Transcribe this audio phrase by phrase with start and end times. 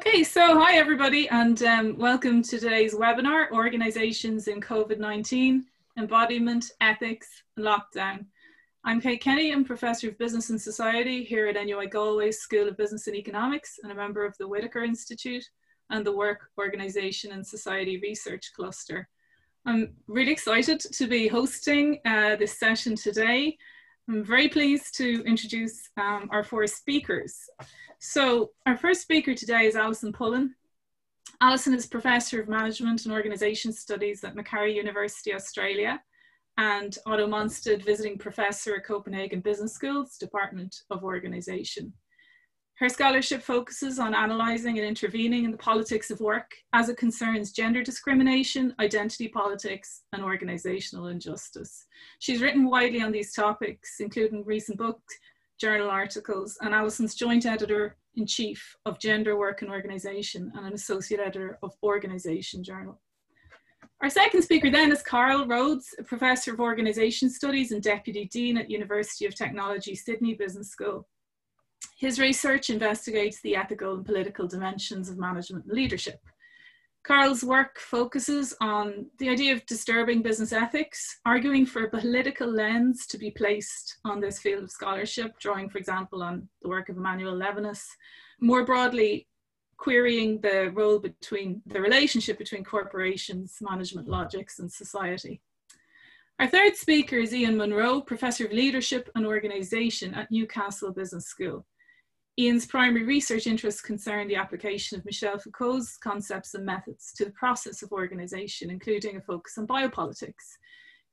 [0.00, 5.64] Okay, so hi everybody and um, welcome to today's webinar, Organisations in COVID-19,
[5.98, 8.24] Embodiment, Ethics and Lockdown.
[8.82, 12.78] I'm Kate Kenny, I'm Professor of Business and Society here at NUI Galway School of
[12.78, 15.44] Business and Economics and a member of the Whitaker Institute
[15.90, 19.06] and the Work Organisation and Society Research Cluster.
[19.66, 23.58] I'm really excited to be hosting uh, this session today.
[24.10, 27.48] I'm very pleased to introduce um, our four speakers.
[28.00, 30.56] So our first speaker today is Alison Pullen.
[31.40, 36.02] Alison is Professor of Management and Organisation Studies at Macquarie University, Australia,
[36.58, 41.92] and Otto Monsted Visiting Professor at Copenhagen Business School's Department of Organisation.
[42.80, 47.52] Her scholarship focuses on analysing and intervening in the politics of work as it concerns
[47.52, 51.84] gender discrimination, identity politics, and organisational injustice.
[52.20, 55.14] She's written widely on these topics, including recent books
[55.60, 60.72] journal articles, and Alison's joint editor in chief of Gender Work and Organisation and an
[60.72, 62.98] associate editor of Organisation Journal.
[64.00, 68.56] Our second speaker then is Carl Rhodes, a professor of organisation studies and deputy dean
[68.56, 71.06] at University of Technology Sydney Business School.
[71.96, 76.20] His research investigates the ethical and political dimensions of management and leadership.
[77.02, 83.06] Carl's work focuses on the idea of disturbing business ethics, arguing for a political lens
[83.06, 86.98] to be placed on this field of scholarship, drawing, for example, on the work of
[86.98, 87.86] Emmanuel Levinas.
[88.38, 89.26] More broadly,
[89.78, 95.40] querying the role between the relationship between corporations, management logics, and society.
[96.40, 101.66] Our third speaker is Ian Munro, Professor of Leadership and Organisation at Newcastle Business School.
[102.38, 107.32] Ian's primary research interests concern the application of Michel Foucault's concepts and methods to the
[107.32, 110.56] process of organization, including a focus on biopolitics.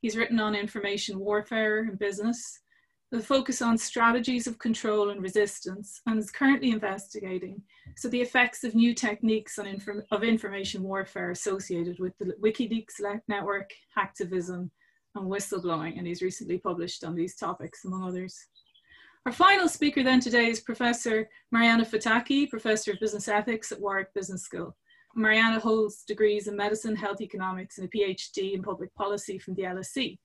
[0.00, 2.60] He's written on information warfare and business,
[3.12, 7.60] a focus on strategies of control and resistance, and is currently investigating
[7.98, 13.68] so the effects of new techniques inform of information warfare associated with the WikiLeaks network,
[13.94, 14.70] hacktivism,
[15.14, 18.36] and whistleblowing, and he's recently published on these topics, among others.
[19.26, 24.14] Our final speaker then today is Professor Mariana Fotaki, Professor of Business Ethics at Warwick
[24.14, 24.76] Business School.
[25.14, 29.62] Mariana holds degrees in medicine, health economics, and a PhD in public policy from the
[29.62, 30.18] LSE.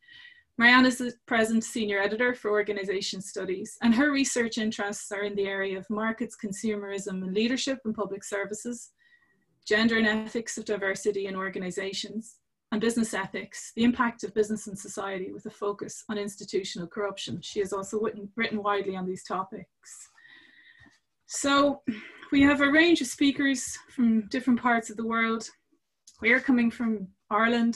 [0.57, 5.35] Mariana is the present senior editor for organization studies, and her research interests are in
[5.35, 8.91] the area of markets, consumerism, and leadership in public services,
[9.65, 12.37] gender and ethics of diversity in organizations,
[12.73, 17.39] and business ethics, the impact of business and society with a focus on institutional corruption.
[17.39, 20.09] She has also written, written widely on these topics.
[21.27, 21.83] So
[22.31, 25.47] we have a range of speakers from different parts of the world.
[26.19, 27.75] We are coming from Ireland.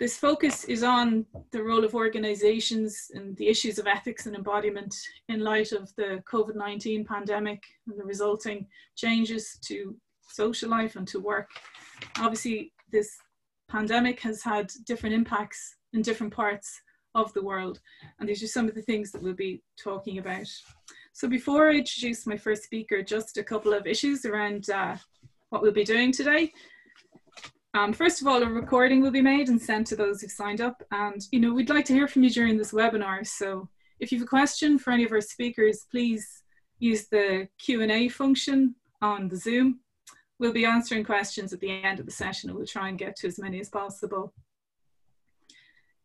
[0.00, 4.96] This focus is on the role of organizations and the issues of ethics and embodiment
[5.28, 8.66] in light of the COVID-19 pandemic and the resulting
[8.96, 9.94] changes to
[10.28, 11.48] social life and to work.
[12.18, 13.16] Obviously, this
[13.68, 16.80] pandemic has had different impacts in different parts
[17.14, 17.80] of the world.
[18.18, 20.46] And these are some of the things that we'll be talking about.
[21.12, 24.96] So before I introduce my first speaker, just a couple of issues around uh,
[25.48, 26.52] what we'll be doing today.
[27.74, 30.60] Um, first of all, a recording will be made and sent to those who've signed
[30.60, 30.82] up.
[30.92, 33.26] And, you know, we'd like to hear from you during this webinar.
[33.26, 33.68] So
[33.98, 36.42] if you have a question for any of our speakers, please
[36.78, 39.80] use the Q&A function on the Zoom
[40.38, 43.16] We'll be answering questions at the end of the session and we'll try and get
[43.16, 44.34] to as many as possible.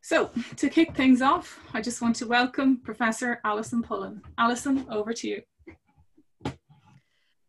[0.00, 4.22] So to kick things off, I just want to welcome Professor Alison Pullen.
[4.38, 5.42] Alison, over to you.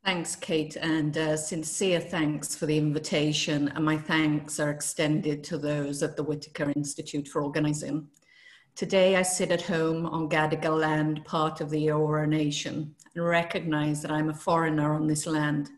[0.05, 3.69] Thanks, Kate, and uh, sincere thanks for the invitation.
[3.69, 8.09] And my thanks are extended to those at the Whitaker Institute for organising.
[8.75, 14.01] Today, I sit at home on Gadigal land, part of the Eora Nation, and recognise
[14.01, 15.69] that I'm a foreigner on this land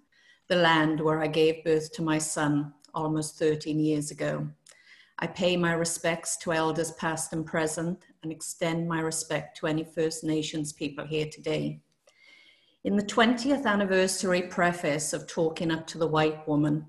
[0.48, 4.48] the land where I gave birth to my son almost 13 years ago.
[5.20, 9.84] I pay my respects to elders past and present and extend my respect to any
[9.84, 11.80] First Nations people here today.
[12.84, 16.86] In the 20th anniversary preface of Talking Up to the White Woman,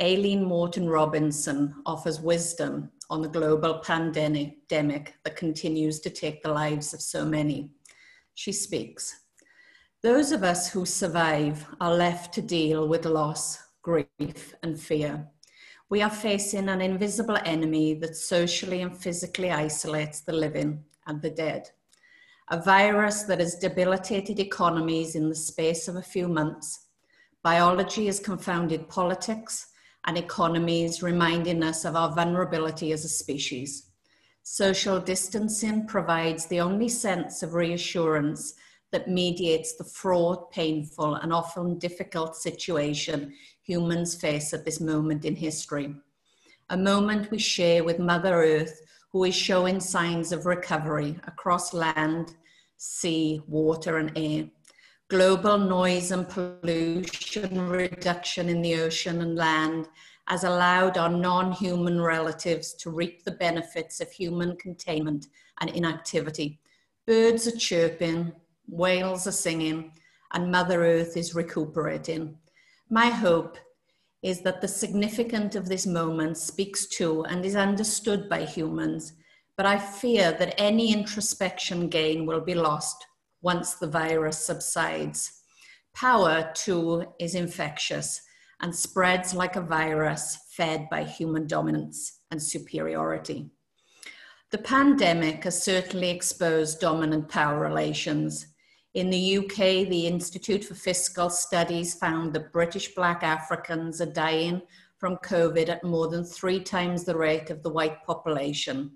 [0.00, 6.92] Aileen Moreton Robinson offers wisdom on the global pandemic that continues to take the lives
[6.92, 7.70] of so many.
[8.34, 9.21] She speaks
[10.02, 15.28] those of us who survive are left to deal with loss, grief, and fear.
[15.90, 21.30] We are facing an invisible enemy that socially and physically isolates the living and the
[21.30, 21.70] dead.
[22.50, 26.86] A virus that has debilitated economies in the space of a few months.
[27.44, 29.68] Biology has confounded politics,
[30.04, 33.90] and economies reminding us of our vulnerability as a species.
[34.42, 38.54] Social distancing provides the only sense of reassurance
[38.92, 45.34] that mediates the fraught, painful, and often difficult situation humans face at this moment in
[45.34, 45.94] history.
[46.70, 48.80] A moment we share with Mother Earth,
[49.12, 52.34] who is showing signs of recovery across land,
[52.76, 54.48] sea, water, and air.
[55.08, 59.88] Global noise and pollution reduction in the ocean and land
[60.28, 65.26] has allowed our non human relatives to reap the benefits of human containment
[65.60, 66.58] and inactivity.
[67.06, 68.32] Birds are chirping,
[68.72, 69.92] whales are singing,
[70.32, 72.38] and Mother Earth is recuperating.
[72.88, 73.58] My hope
[74.22, 79.12] is that the significance of this moment speaks to and is understood by humans,
[79.56, 83.06] but I fear that any introspection gain will be lost
[83.42, 85.42] once the virus subsides.
[85.94, 88.22] Power, too, is infectious
[88.60, 93.50] and spreads like a virus fed by human dominance and superiority.
[94.50, 98.46] The pandemic has certainly exposed dominant power relations.
[98.94, 104.60] In the UK, the Institute for Fiscal Studies found that British Black Africans are dying
[104.98, 108.92] from COVID at more than three times the rate of the white population.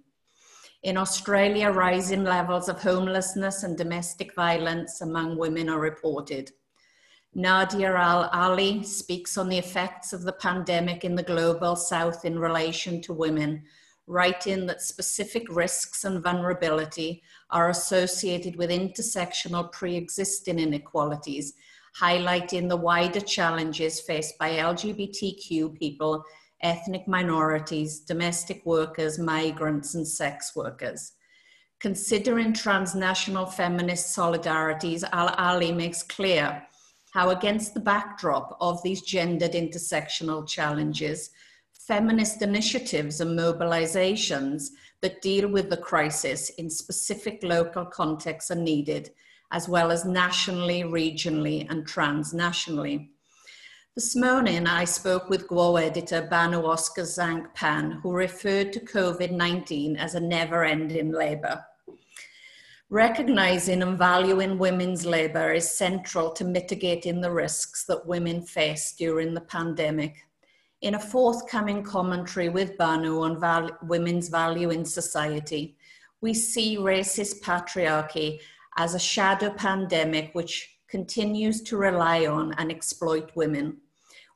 [0.82, 6.52] In Australia, rising levels of homelessness and domestic violence among women are reported.
[7.34, 12.38] Nadje Al Ali speaks on the effects of the pandemic in the global south in
[12.38, 13.64] relation to women,
[14.06, 21.54] writing that specific risks and vulnerability are associated with intersectional pre existing inequalities,
[22.00, 26.24] highlighting the wider challenges faced by LGBTQ people,
[26.62, 31.12] ethnic minorities, domestic workers, migrants, and sex workers.
[31.80, 36.62] Considering transnational feminist solidarities, Al Ali makes clear
[37.12, 41.30] how, against the backdrop of these gendered intersectional challenges,
[41.86, 44.70] feminist initiatives and mobilizations
[45.02, 49.10] that deal with the crisis in specific local contexts are needed,
[49.52, 53.08] as well as nationally, regionally, and transnationally.
[53.94, 60.14] This morning, I spoke with GWO editor Banu Özkazanç-Pan, who referred to COVID 19 as
[60.14, 61.64] a never ending labor.
[62.90, 69.34] Recognizing and valuing women's labor is central to mitigating the risks that women face during
[69.34, 70.25] the pandemic.
[70.82, 75.76] In a forthcoming commentary with Banu on val- women's value in society,
[76.20, 78.40] we see racist patriarchy
[78.76, 83.78] as a shadow pandemic which continues to rely on and exploit women.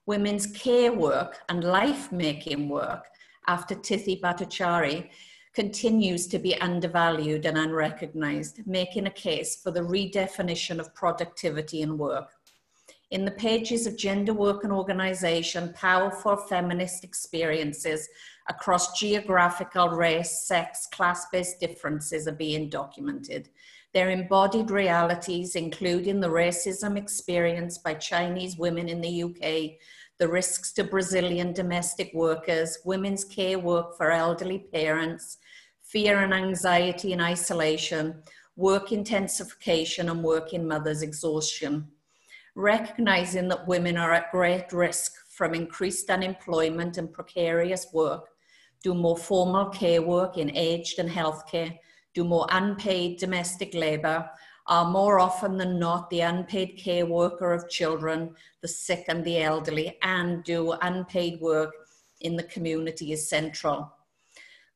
[0.07, 3.07] Women's care work and life making work
[3.47, 5.09] after Tithi Bhattacharya
[5.53, 11.99] continues to be undervalued and unrecognized, making a case for the redefinition of productivity and
[11.99, 12.31] work.
[13.11, 18.09] In the pages of Gender Work and Organization, powerful feminist experiences
[18.49, 23.49] across geographical, race, sex, class based differences are being documented.
[23.93, 29.79] Their embodied realities, including the racism experienced by Chinese women in the UK,
[30.19, 35.39] the risks to Brazilian domestic workers, women's care work for elderly parents,
[35.83, 38.23] fear and anxiety in isolation,
[38.55, 41.89] work intensification, and working mothers' exhaustion.
[42.61, 48.27] Recognizing that women are at great risk from increased unemployment and precarious work,
[48.85, 51.79] do more formal care work in aged and healthcare,
[52.13, 54.29] do more unpaid domestic labor,
[54.67, 59.43] are more often than not the unpaid care worker of children, the sick and the
[59.43, 61.73] elderly, and do unpaid work
[62.21, 63.91] in the community is central.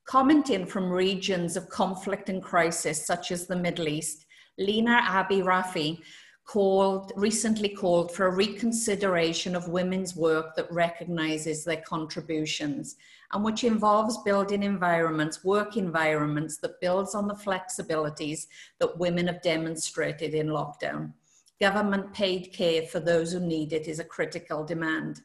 [0.07, 4.25] Commenting from regions of conflict and crisis, such as the Middle East,
[4.57, 5.99] Lina Abirafeh
[6.45, 12.97] called, recently called for a reconsideration of women's work that recognizes their contributions
[13.33, 18.47] and which involves building environments, work environments that builds on the flexibilities
[18.79, 21.13] that women have demonstrated in lockdown.
[21.61, 25.23] Government paid care for those who need it is a critical demand.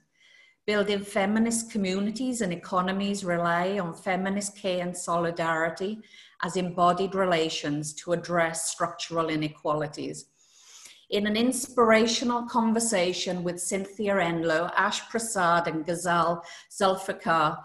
[0.66, 6.00] Building feminist communities and economies rely on feminist care and solidarity
[6.44, 10.26] as embodied relations to address structural inequalities.
[11.10, 17.58] In an inspirational conversation with Cynthia Enloe, Ash Prasad, and Ghazal Zulfiqar,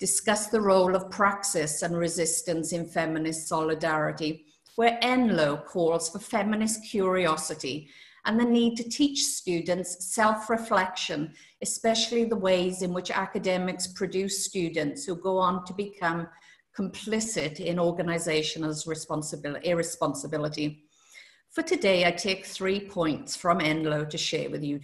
[0.00, 6.84] discussed the role of praxis and resistance in feminist solidarity, where Enloe calls for feminist
[6.90, 7.88] curiosity
[8.24, 14.44] and the need to teach students self reflection, especially the ways in which academics produce
[14.44, 16.26] students who go on to become
[16.76, 20.87] complicit in organizational responsibility, irresponsibility.
[21.50, 24.80] For today, I take three points from Enloe to share with you.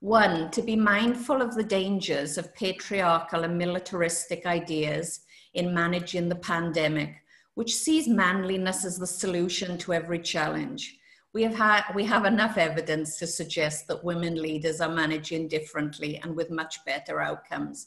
[0.00, 5.20] One, to be mindful of the dangers of patriarchal and militaristic ideas
[5.54, 7.14] in managing the pandemic,
[7.54, 10.98] which sees manliness as the solution to every challenge.
[11.32, 16.20] We have, had, we have enough evidence to suggest that women leaders are managing differently
[16.22, 17.86] and with much better outcomes.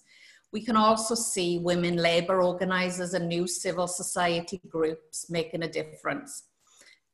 [0.52, 6.44] We can also see women labour organisers and new civil society groups making a difference.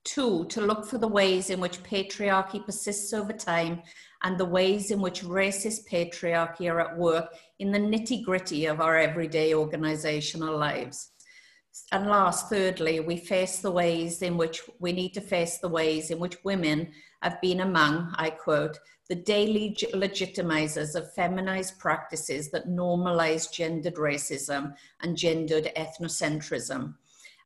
[0.03, 3.81] Two, to look for the ways in which patriarchy persists over time
[4.23, 8.81] and the ways in which racist patriarchy are at work in the nitty gritty of
[8.81, 11.11] our everyday organisational lives.
[11.91, 16.11] And last, thirdly, we face the ways in which we need to face the ways
[16.11, 16.91] in which women
[17.21, 18.77] have been among, I quote,
[19.09, 26.93] the daily legitimizers of feminized practices that normalize gendered racism and gendered ethnocentrism.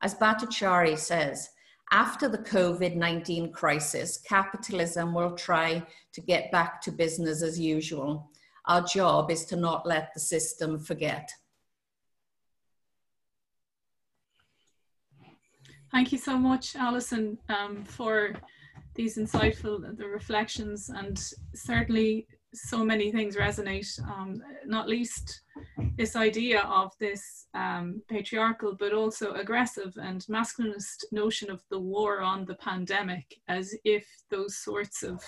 [0.02, 1.48] As Bhattacharya says,
[1.90, 8.30] after the COVID 19 crisis, capitalism will try to get back to business as usual.
[8.66, 11.30] Our job is to not let the system forget.
[15.90, 18.34] Thank you so much, Alison, um, for
[18.94, 21.18] these insightful the reflections and
[21.54, 25.42] certainly so many things resonate, um, not least
[25.96, 32.20] this idea of this um, patriarchal but also aggressive and masculinist notion of the war
[32.20, 35.22] on the pandemic as if those sorts of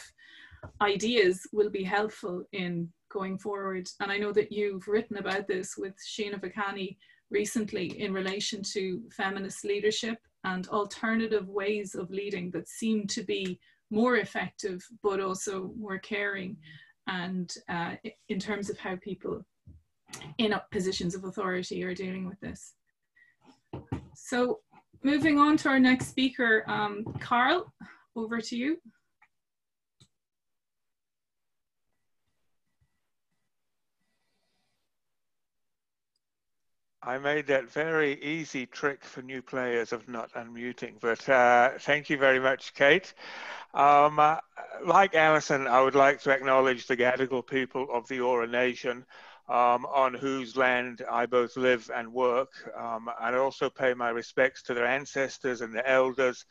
[0.81, 3.89] ideas will be helpful in going forward.
[4.01, 6.97] And I know that you've written about this with Sheena Vachhani
[7.31, 13.61] recently in relation to feminist leadership and alternative ways of leading that seem to be
[13.91, 16.57] more effective but also more caring
[17.11, 17.97] and uh,
[18.29, 19.45] in terms of how people
[20.39, 22.75] in positions of authority are dealing with this.
[24.15, 24.61] So
[25.03, 27.73] moving on to our next speaker, um, Carl,
[28.17, 28.79] over to you.
[37.03, 42.11] I made that very easy trick for new players of not unmuting, but uh, thank
[42.11, 43.15] you very much, Kate.
[43.73, 44.37] Um, uh,
[44.85, 49.07] like Alison, I would like to acknowledge the Gadigal people of the Eora Nation,
[49.49, 54.63] um, on whose land I both live and work, um, and also pay my respects
[54.65, 56.45] to their ancestors and their elders,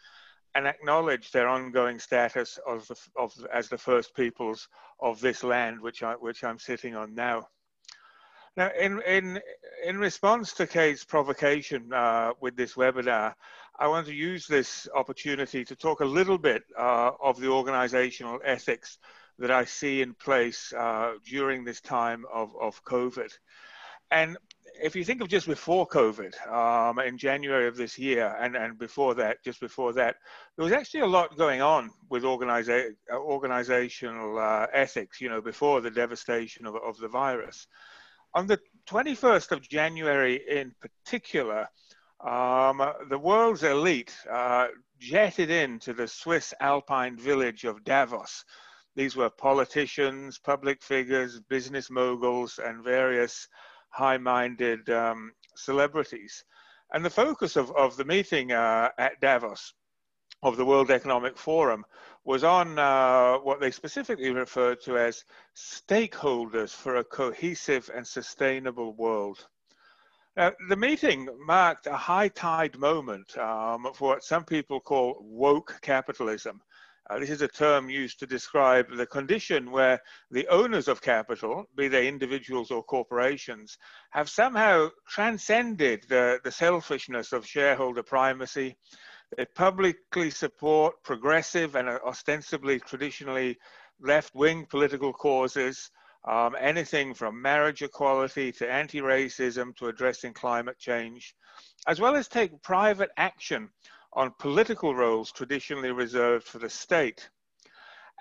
[0.56, 4.68] and acknowledge their ongoing status of, the, of as the first peoples
[5.00, 7.48] of this land, which I which I'm sitting on now.
[8.60, 9.40] Now, in, in,
[9.86, 13.34] in response to Kate's provocation uh, with this webinar,
[13.80, 18.42] I want to use this opportunity to talk a little bit uh, of the organizational
[18.44, 18.98] ethics
[19.38, 23.32] that I see in place uh, during this time of, of COVID.
[24.12, 24.36] And
[24.84, 28.78] if you think of just before COVID, um, in January of this year, and, and
[28.78, 30.18] before that, just before that,
[30.58, 35.80] there was actually a lot going on with organiza- organizational uh, ethics, you know, before
[35.80, 37.66] the devastation of, of the virus.
[38.36, 41.68] On the 21st of January in particular,
[42.24, 44.68] um, the world's elite uh,
[45.00, 48.44] jetted into the Swiss alpine village of Davos.
[48.96, 53.48] These were politicians, public figures, business moguls, and various
[53.90, 56.44] high minded um, celebrities.
[56.94, 59.74] And the focus of, of the meeting uh, at Davos
[60.44, 61.84] of the World Economic Forum
[62.30, 65.24] was on uh, what they specifically referred to as
[65.58, 69.48] stakeholders for a cohesive and sustainable world.
[70.38, 75.80] Now, the meeting marked a high tide moment um, for what some people call woke
[75.82, 76.62] capitalism.
[77.10, 81.66] Uh, this is a term used to describe the condition where the owners of capital,
[81.76, 83.76] be they individuals or corporations,
[84.12, 88.78] have somehow transcended the, the selfishness of shareholder primacy
[89.38, 93.58] they publicly support progressive and ostensibly traditionally
[94.02, 95.92] left-wing political causes,
[96.28, 101.36] um, anything from marriage equality to anti-racism to addressing climate change,
[101.88, 103.70] as well as take private action
[104.14, 107.30] on political roles traditionally reserved for the state.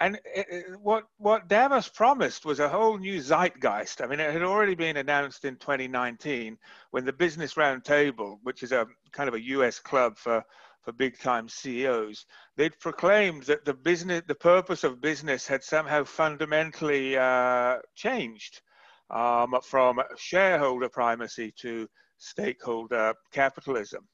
[0.00, 4.00] And it, what, what Davos promised was a whole new zeitgeist.
[4.00, 6.56] I mean, it had already been announced in 2019
[6.92, 10.44] when the Business Roundtable, which is a kind of a US club for
[10.88, 12.24] for big time CEOs,
[12.56, 18.62] they'd proclaimed that the business, the purpose of business had somehow fundamentally uh, changed
[19.10, 24.08] um, from shareholder primacy to stakeholder capitalism.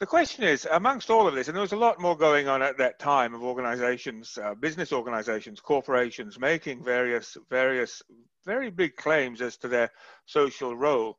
[0.00, 2.62] The question is, amongst all of this, and there was a lot more going on
[2.62, 8.00] at that time of organizations, uh, business organizations, corporations making various, various,
[8.46, 9.90] very big claims as to their
[10.24, 11.18] social role.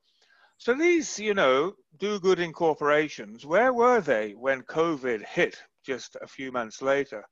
[0.57, 6.15] So these, you know, do good in corporations, where were they when COVID hit just
[6.21, 7.25] a few months later?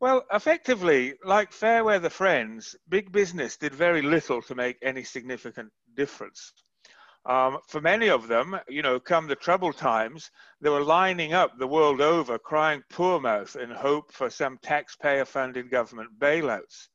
[0.00, 6.52] Well, effectively, like Fairweather Friends, big business did very little to make any significant difference.
[7.26, 11.58] Um, for many of them, you know, come the troubled times, they were lining up
[11.58, 16.88] the world over, crying poor mouth in hope for some taxpayer funded government bailouts.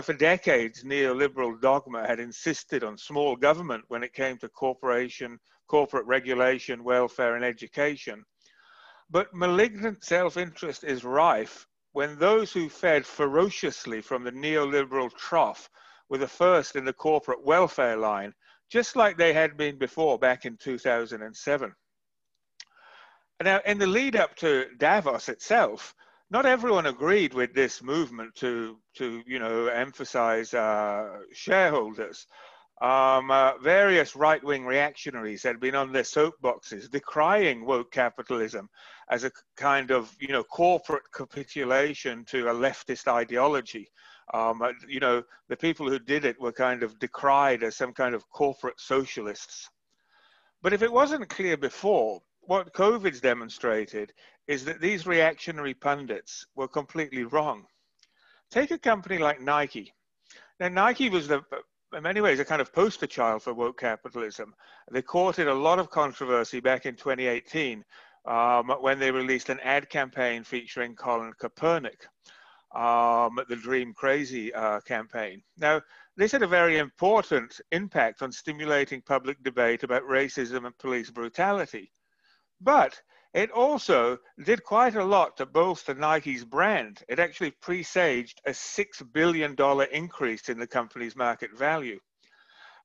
[0.00, 6.06] For decades, neoliberal dogma had insisted on small government when it came to corporation, corporate
[6.06, 8.24] regulation, welfare, and education.
[9.10, 15.68] But malignant self interest is rife when those who fed ferociously from the neoliberal trough
[16.08, 18.34] were the first in the corporate welfare line
[18.72, 21.74] just like they had been before back in 2007.
[23.42, 25.94] Now, in the lead up to Davos itself,
[26.32, 32.26] not everyone agreed with this movement to, to you know, emphasize uh, shareholders.
[32.80, 38.70] Um, uh, various right-wing reactionaries had been on their soapboxes decrying woke capitalism
[39.10, 43.86] as a kind of, you know, corporate capitulation to a leftist ideology.
[44.32, 47.92] Um, uh, you know, the people who did it were kind of decried as some
[47.92, 49.68] kind of corporate socialists.
[50.62, 54.12] But if it wasn't clear before, what COVID's demonstrated
[54.46, 57.66] is that these reactionary pundits were completely wrong.
[58.50, 59.92] Take a company like Nike.
[60.60, 61.42] Now, Nike was the,
[61.94, 64.54] in many ways a kind of poster child for woke capitalism.
[64.90, 67.84] They courted a lot of controversy back in 2018
[68.26, 72.06] um, when they released an ad campaign featuring Colin Kaepernick
[72.74, 75.42] um, the Dream Crazy uh, campaign.
[75.58, 75.82] Now,
[76.16, 81.90] this had a very important impact on stimulating public debate about racism and police brutality.
[82.60, 83.00] But
[83.34, 87.02] it also did quite a lot to bolster Nike's brand.
[87.08, 89.56] It actually presaged a $6 billion
[89.90, 91.98] increase in the company's market value.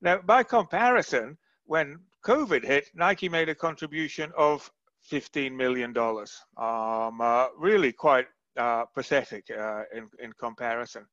[0.01, 4.71] Now, by comparison, when COVID hit, Nike made a contribution of
[5.11, 5.93] $15 million.
[5.97, 11.05] Um, uh, really quite uh, pathetic uh, in, in comparison.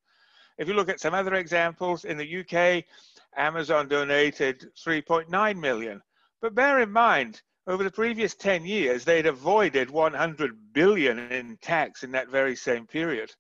[0.59, 2.85] If you look at some other examples, in the UK,
[3.37, 6.01] Amazon donated 3.9 million.
[6.41, 12.03] But bear in mind, over the previous 10 years, they'd avoided 100 billion in tax
[12.03, 13.31] in that very same period.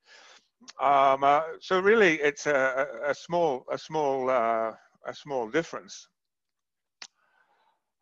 [0.80, 4.72] Um, uh, so really, it's a, a small, a small, uh,
[5.06, 6.08] a small difference.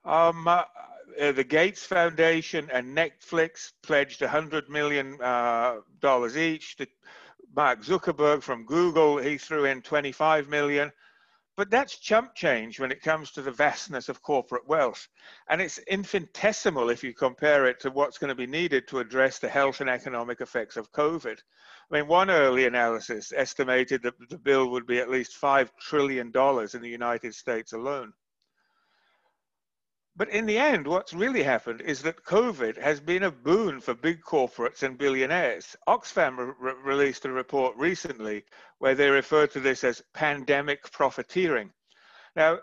[0.05, 0.62] Um, uh,
[1.20, 5.77] uh, the Gates Foundation and Netflix pledged $100 million uh,
[6.37, 6.77] each.
[6.77, 6.87] To
[7.55, 10.90] Mark Zuckerberg from Google, he threw in 25 million.
[11.55, 15.07] But that's chump change when it comes to the vastness of corporate wealth.
[15.49, 19.38] And it's infinitesimal if you compare it to what's going to be needed to address
[19.38, 21.38] the health and economic effects of COVID.
[21.91, 26.29] I mean, one early analysis estimated that the bill would be at least $5 trillion
[26.29, 28.15] in the United States alone.
[30.14, 33.94] But in the end, what's really happened is that COVID has been a boon for
[33.94, 35.75] big corporates and billionaires.
[35.88, 38.44] Oxfam re released a report recently
[38.79, 41.72] where they refer to this as pandemic profiteering.
[42.37, 42.59] Now,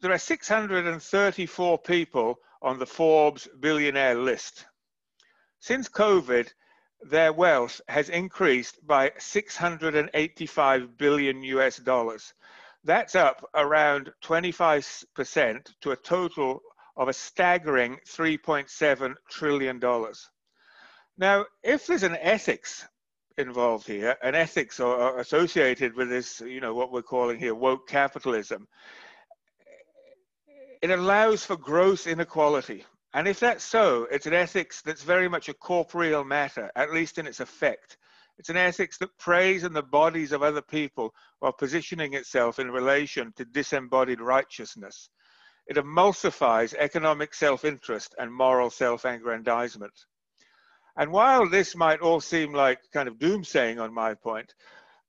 [0.00, 4.66] there are 634 people on the Forbes billionaire list.
[5.58, 6.52] Since COVID,
[7.00, 12.32] their wealth has increased by 685 billion US dollars.
[12.84, 16.62] That's up around 25% to a total
[16.96, 19.80] of a staggering $3.7 trillion.
[21.18, 22.86] Now, if there's an ethics
[23.38, 27.88] involved here, an ethics or, associated with this, you know, what we're calling here woke
[27.88, 28.66] capitalism,
[30.82, 32.84] it allows for gross inequality.
[33.14, 37.18] And if that's so, it's an ethics that's very much a corporeal matter, at least
[37.18, 37.98] in its effect.
[38.38, 42.70] It's an ethics that preys on the bodies of other people while positioning itself in
[42.70, 45.10] relation to disembodied righteousness.
[45.66, 49.94] It emulsifies economic self-interest and moral self-aggrandizement.
[50.96, 54.54] And while this might all seem like kind of doomsaying on my point,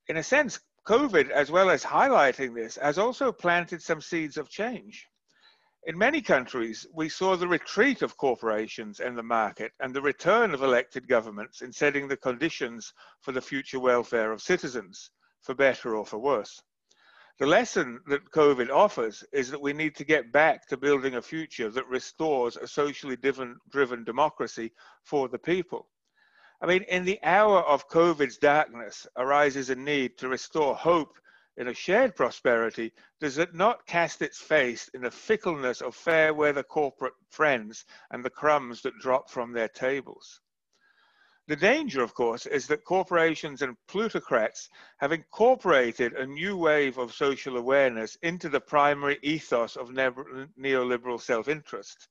[0.07, 4.49] in a sense, COVID, as well as highlighting this, has also planted some seeds of
[4.49, 5.07] change.
[5.85, 10.53] In many countries, we saw the retreat of corporations and the market and the return
[10.53, 15.09] of elected governments in setting the conditions for the future welfare of citizens,
[15.41, 16.61] for better or for worse.
[17.39, 21.21] The lesson that COVID offers is that we need to get back to building a
[21.21, 24.71] future that restores a socially driven, driven democracy
[25.03, 25.89] for the people.
[26.61, 31.17] I mean, in the hour of COVID's darkness arises a need to restore hope
[31.57, 32.93] in a shared prosperity.
[33.19, 38.23] Does it not cast its face in the fickleness of fair weather corporate friends and
[38.23, 40.39] the crumbs that drop from their tables?
[41.47, 47.13] The danger, of course, is that corporations and plutocrats have incorporated a new wave of
[47.13, 52.07] social awareness into the primary ethos of neoliberal self-interest.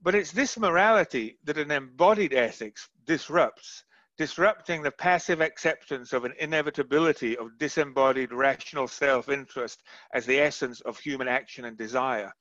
[0.00, 3.84] But it's this morality that an embodied ethics disrupts,
[4.16, 9.82] disrupting the passive acceptance of an inevitability of disembodied rational self-interest
[10.14, 12.32] as the essence of human action and desire.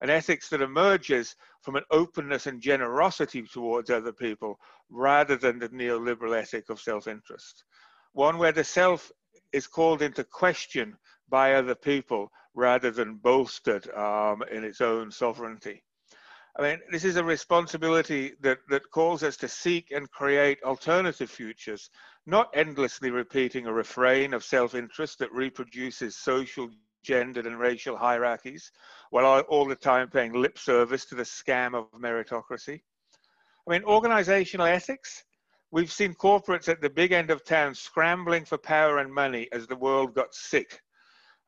[0.00, 4.58] An ethics that emerges from an openness and generosity towards other people
[4.90, 7.64] rather than the neoliberal ethic of self-interest.
[8.12, 9.10] One where the self
[9.52, 10.96] is called into question
[11.28, 15.82] by other people rather than bolstered um, in its own sovereignty.
[16.58, 21.30] I mean, this is a responsibility that, that calls us to seek and create alternative
[21.30, 21.88] futures,
[22.26, 26.68] not endlessly repeating a refrain of self-interest that reproduces social,
[27.08, 28.70] gendered and racial hierarchies,
[29.08, 32.82] while all the time paying lip service to the scam of meritocracy.
[33.66, 35.24] I mean, organizational ethics,
[35.70, 39.66] we've seen corporates at the big end of town scrambling for power and money as
[39.66, 40.80] the world got sick.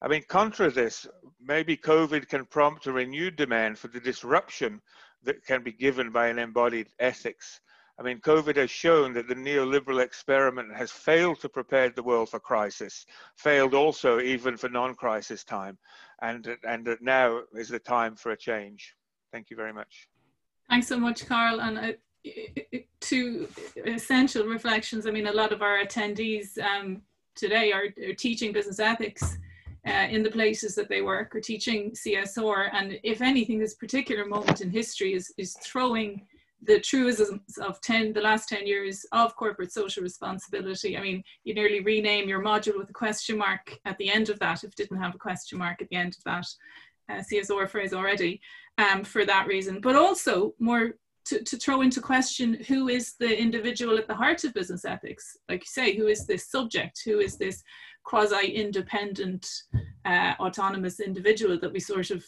[0.00, 1.06] I mean, contra this,
[1.38, 4.80] maybe COVID can prompt a renewed demand for the disruption
[5.24, 7.60] that can be given by an embodied ethics.
[8.00, 12.30] I mean, COVID has shown that the neoliberal experiment has failed to prepare the world
[12.30, 13.04] for crisis,
[13.36, 15.76] failed also even for non-crisis time,
[16.22, 18.94] and, and that now is the time for a change.
[19.32, 20.08] Thank you very much.
[20.70, 21.60] Thanks so much, Carl.
[21.60, 23.46] And uh, two
[23.84, 25.06] essential reflections.
[25.06, 27.02] I mean, a lot of our attendees um,
[27.34, 29.36] today are, are, teaching business ethics
[29.86, 32.70] uh, in the places that they work or teaching CSR.
[32.72, 36.22] And if anything, this particular moment in history is, is throwing
[36.62, 40.96] the truisms of 10, the last 10 years of corporate social responsibility.
[40.96, 44.38] I mean, you nearly rename your module with a question mark at the end of
[44.40, 46.46] that if it didn't have a question mark at the end of that
[47.10, 48.40] uh, CSR phrase already
[48.78, 49.80] um, for that reason.
[49.80, 50.94] But also more
[51.26, 55.36] to, to throw into question who is the individual at the heart of business ethics?
[55.48, 57.02] Like you say, who is this subject?
[57.04, 57.62] Who is this
[58.04, 59.46] quasi-independent,
[60.04, 62.24] uh, autonomous individual that we sort of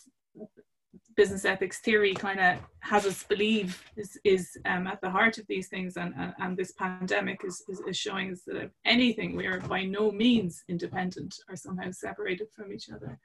[1.16, 5.46] business ethics theory kind of has us believe is, is um, at the heart of
[5.48, 9.36] these things and, and, and this pandemic is, is, is, showing us that if anything
[9.36, 13.18] we are by no means independent or somehow separated from each other.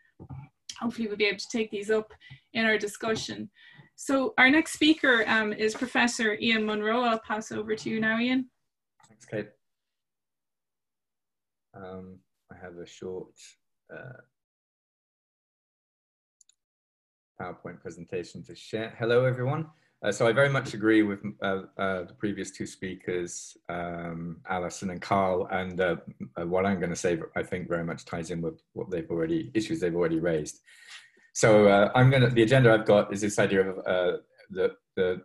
[0.80, 2.12] Hopefully we'll be able to take these up
[2.54, 3.50] in our discussion.
[3.96, 7.02] So our next speaker um, is professor ian munro.
[7.02, 8.50] I'll pass over to you now ian.
[9.08, 9.50] Thanks kate.
[11.74, 12.20] Um,
[12.52, 13.34] i have a short
[13.94, 14.22] uh,
[17.40, 18.96] PowerPoint presentation to share.
[18.98, 19.68] Hello, everyone.
[20.04, 24.92] Uh, so I very much agree with uh, uh, the previous two speakers, um, Alison
[24.92, 25.96] and Carl, and uh,
[26.40, 29.10] uh, what I'm going to say, I think very much ties in with what they've
[29.10, 30.60] already, issues they've already raised.
[31.34, 35.22] So uh, I'm going to, the agenda I've got is this idea of the, the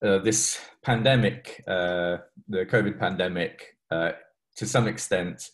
[0.00, 5.50] this pandemic, the COVID pandemic, to some extent,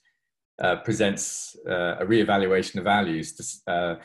[0.84, 4.00] presents a reevaluation of values to,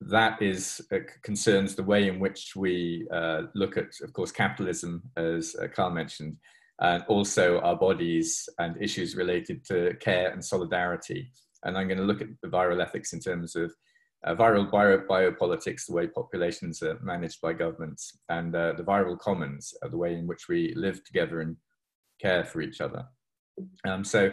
[0.00, 5.02] that is uh, concerns the way in which we uh, look at, of course, capitalism,
[5.16, 6.36] as uh, Carl mentioned,
[6.80, 11.30] and also our bodies and issues related to care and solidarity.
[11.64, 13.72] And I'm going to look at the viral ethics in terms of
[14.26, 19.18] uh, viral bio biopolitics, the way populations are managed by governments, and uh, the viral
[19.18, 21.56] commons, uh, the way in which we live together and
[22.20, 23.04] care for each other.
[23.86, 24.32] Um, so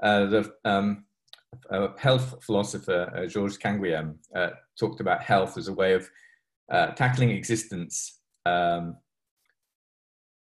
[0.00, 1.04] the um,
[1.70, 6.08] a health philosopher, uh, Georges Canguilhem, uh, talked about health as a way of
[6.70, 8.20] uh, tackling existence.
[8.44, 8.96] Um,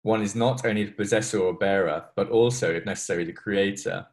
[0.03, 4.05] one is not only the possessor or bearer, but also, if necessary, the creator,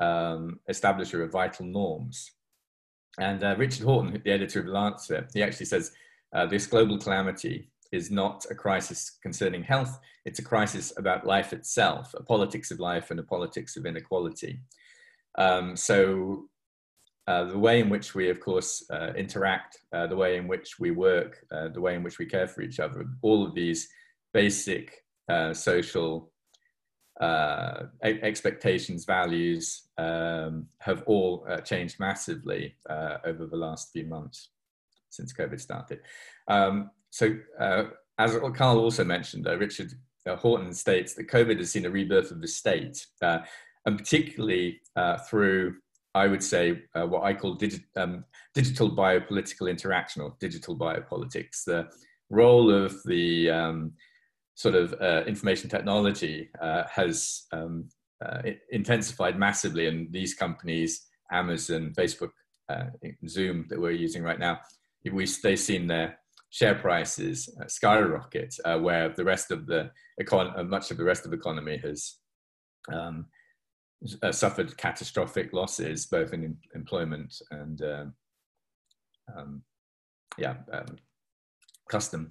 [0.00, 2.32] um, establisher of vital norms.
[3.20, 5.92] And uh, Richard Horton, the editor of Lancet, he actually says
[6.34, 11.52] uh, this global calamity is not a crisis concerning health, it's a crisis about life
[11.52, 14.60] itself, a politics of life and a politics of inequality.
[15.36, 16.48] Um, so
[17.28, 20.78] uh, the way in which we, of course, uh, interact, uh, the way in which
[20.78, 23.86] we work, uh, the way in which we care for each other, all of these
[24.32, 26.32] basic uh, social
[27.20, 32.76] uh, expectations, values um, have all changed massively
[33.26, 34.48] over the last few months
[35.10, 36.00] since COVID started.
[36.46, 37.36] Um, so
[38.18, 39.92] as Carl also mentioned, Richard
[40.26, 43.06] Horton states that COVID has seen a rebirth of the state
[43.88, 45.76] and particularly uh, through,
[46.14, 48.24] I would say, uh, what I call digi um,
[48.54, 51.88] digital biopolitical interaction or digital biopolitics, the
[52.28, 53.92] role of the um,
[54.56, 57.88] sort of uh, information technology uh, has um,
[58.24, 62.32] uh, intensified massively, and these companies, Amazon, Facebook,
[62.68, 62.90] uh,
[63.26, 64.60] Zoom, that we're using right now,
[65.10, 66.18] we they've seen their
[66.50, 71.38] share prices skyrocket, where the rest of the econ- much of the rest of the
[71.38, 72.16] economy has
[72.92, 73.26] um,
[74.22, 78.14] uh, suffered catastrophic losses both in employment and um,
[79.36, 79.62] um,
[80.38, 80.96] yeah um,
[81.88, 82.28] custom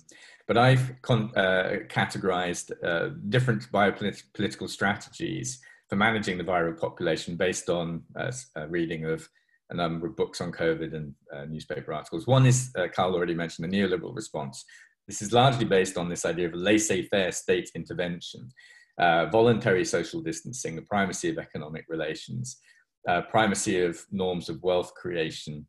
[0.47, 8.03] but i've uh, categorized uh, different biopolitical strategies for managing the viral population based on
[8.15, 9.27] uh, a reading of
[9.69, 12.27] a number of books on COVID and uh, newspaper articles.
[12.27, 14.63] One is, uh, Carl already mentioned, the neoliberal response.
[15.07, 18.49] This is largely based on this idea of laissez-faire state intervention,
[18.97, 22.59] uh, voluntary social distancing, the primacy of economic relations,
[23.07, 25.65] uh, primacy of norms of wealth creation,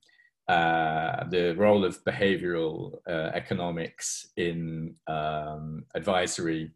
[0.48, 6.72] uh, the role of behavioral uh, economics in um, advisory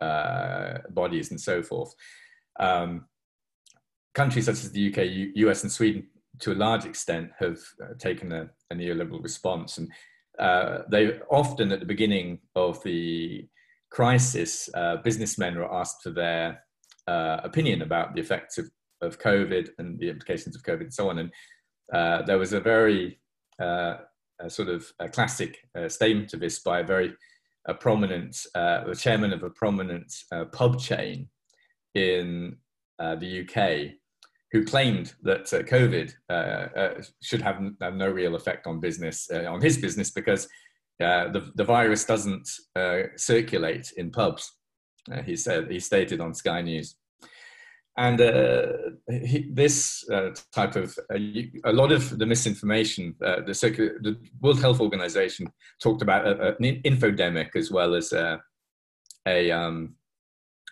[0.00, 1.94] uh, bodies and so forth.
[2.60, 3.06] Um,
[4.14, 6.06] countries such as the UK, U US, and Sweden,
[6.40, 7.58] to a large extent, have
[7.98, 9.78] taken a, a, neoliberal response.
[9.78, 9.90] And
[10.90, 13.48] they often, at the beginning of the
[13.96, 16.62] crisis, uh, businessmen were asked for their
[17.08, 18.68] opinion about the effects of,
[19.00, 21.18] of COVID and the implications of COVID and so on.
[21.18, 21.30] And
[21.94, 23.18] uh, there was a very
[23.58, 23.94] uh,
[24.48, 27.14] sort of classic uh, statement of this by a very
[27.68, 31.30] a prominent, uh, the chairman of a prominent uh, pub chain
[31.94, 32.58] in
[32.98, 33.94] the UK,
[34.52, 36.12] who claimed that COVID
[37.22, 40.46] should have, have, no real effect on business, on his business, because
[40.98, 42.48] the, the virus doesn't
[43.16, 44.52] circulate in pubs.
[45.24, 46.96] he said he stated on Sky News.
[47.98, 48.66] And uh,
[49.08, 51.16] he, this uh, type of, uh,
[51.64, 53.52] a lot of the misinformation, uh, the,
[54.02, 55.50] the, World Health Organization
[55.82, 58.38] talked about a, an infodemic as well as a,
[59.26, 59.94] a um,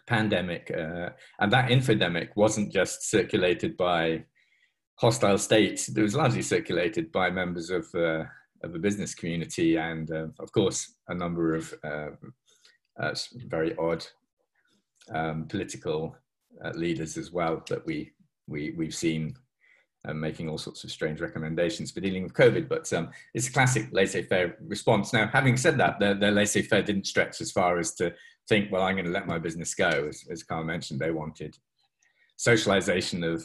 [0.06, 0.70] pandemic.
[0.70, 1.10] Uh,
[1.40, 4.24] and that infodemic wasn't just circulated by
[4.96, 8.24] hostile states, it was largely circulated by members of, uh,
[8.64, 11.74] of the business community and, of course, a number of
[13.56, 14.06] very odd
[15.12, 16.16] um, political
[16.64, 18.12] uh, leaders as well that we,
[18.46, 19.34] we, we've seen
[20.06, 23.52] uh, making all sorts of strange recommendations for dealing with COVID, but um, it's a
[23.52, 25.12] classic laissez-faire response.
[25.12, 28.14] Now, having said that, the, the laissez-faire didn't stretch as far as to
[28.48, 30.06] think, well, I'm going to let my business go.
[30.08, 31.56] As, as Carl mentioned, they wanted
[32.36, 33.44] socialization of,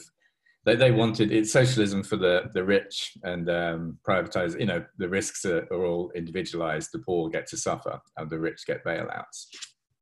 [0.69, 5.09] they, they wanted it's socialism for the, the rich and um, privatize, you know, the
[5.09, 6.89] risks are, are, all individualized.
[6.93, 9.47] The poor get to suffer and the rich get bailouts.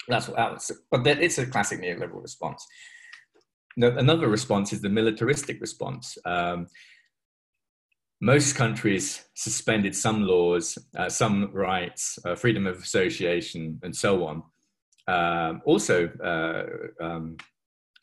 [0.07, 0.71] That's what that was.
[0.91, 2.65] But it's a classic neoliberal response
[3.77, 6.17] another response is the militaristic response.
[6.25, 6.67] Um,
[8.19, 14.43] most countries suspended some laws, uh, some rights, uh, freedom of association, and so on.
[15.07, 17.37] Um, also, uh, um,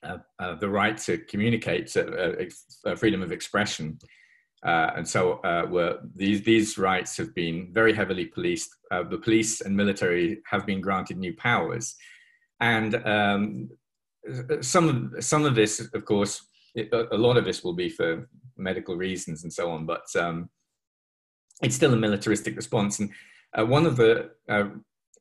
[0.04, 3.98] uh, uh, the right to communicate, uh, freedom of expression,
[4.62, 5.40] and so
[6.14, 8.70] these these rights have been very heavily policed.
[8.90, 11.94] the police and military have been granted new powers,
[12.60, 13.68] and um,
[14.60, 18.28] some of some of this, of course, it, a lot of this will be for
[18.56, 20.48] medical reasons and so on, but um,
[21.62, 23.00] it's still a militaristic response.
[23.00, 23.10] And
[23.58, 24.68] uh, one of the uh,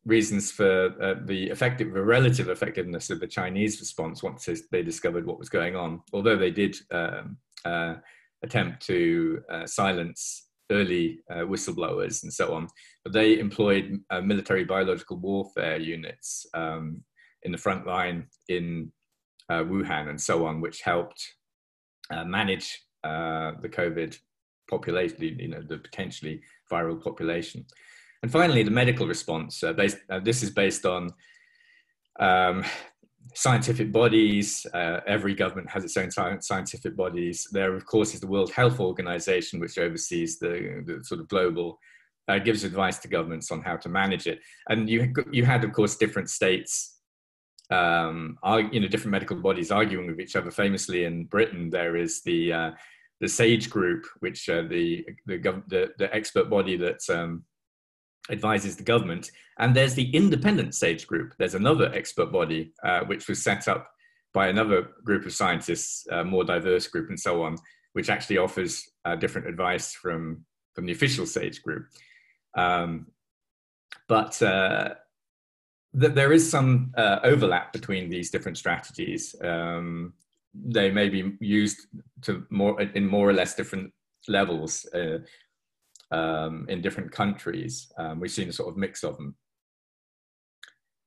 [0.06, 5.26] reasons for uh, the effective, the relative effectiveness of the Chinese response once they discovered
[5.26, 7.96] what was going on, although they did um, uh,
[8.44, 12.68] attempt to uh, silence early uh, whistleblowers and so on,
[13.04, 17.02] but they employed military biological warfare units um,
[17.44, 18.92] in the front line in
[19.50, 21.22] uh, Wuhan and so on, which helped
[22.10, 24.18] uh, manage uh, the COVID
[24.70, 27.66] population, you know, the potentially viral population.
[28.24, 29.64] And finally, the medical response.
[29.64, 31.12] Uh, based, uh, this is based on
[32.20, 32.64] um,
[33.36, 34.66] scientific bodies.
[34.74, 36.10] Uh, every government has its own
[36.42, 37.48] scientific bodies.
[37.52, 41.78] There, of course, is the World Health Organization, which oversees the, the sort of global
[42.30, 44.40] uh, gives advice to governments on how to manage it.
[44.70, 46.92] And you, you had, of course, different states
[47.72, 48.38] um,
[48.72, 50.52] you know, different medical bodies arguing with each other.
[50.52, 52.72] Famously in Britain, there is the uh,
[53.20, 55.38] the SAGE group, which uh, the, the,
[55.70, 57.46] the, the expert body that um,
[58.32, 61.34] advises the government, and there's the independent SAGE group.
[61.38, 63.90] There's another expert body uh, which was set up
[64.34, 67.58] by another group of scientists, a more diverse group, and so on,
[67.94, 71.86] which actually offers uh, different advice from from the official SAGE group.
[72.56, 73.08] Um,
[74.08, 74.96] but uh,
[75.94, 79.36] that there is some uh, overlap between these different strategies.
[79.44, 80.14] Um,
[80.54, 81.88] they may be used
[82.22, 83.92] to more in more or less different
[84.28, 85.20] levels uh,
[86.12, 87.92] um, in different countries.
[87.98, 89.36] Um, we've seen a sort of mix of them.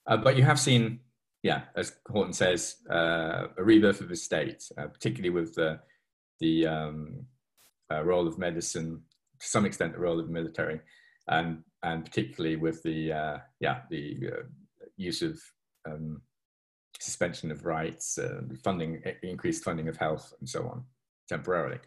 [0.07, 1.01] Uh, but you have seen,
[1.43, 5.81] yeah, as Horton says, uh, a rebirth of the state, uh, particularly with the,
[6.41, 7.27] the um,
[7.93, 9.03] uh, role of medicine,
[9.41, 10.81] to some extent the role of the military,
[11.29, 14.17] and, and particularly with the, yeah, the
[14.97, 15.39] use of
[15.87, 16.23] um,
[17.01, 20.85] suspension of rights, uh, funding, increased funding of health, and so on,
[21.29, 21.79] temporarily.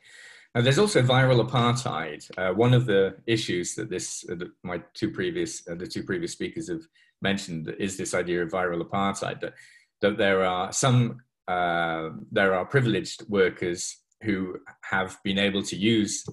[0.55, 2.29] Now, there's also viral apartheid.
[2.38, 6.03] Uh, one of the issues that this, uh, that my two previous, uh, the two
[6.03, 6.81] previous speakers have
[7.21, 9.41] mentioned is this idea of viral apartheid.
[9.41, 9.53] That,
[10.01, 16.25] that there are some, uh, there are privileged workers who have been able to use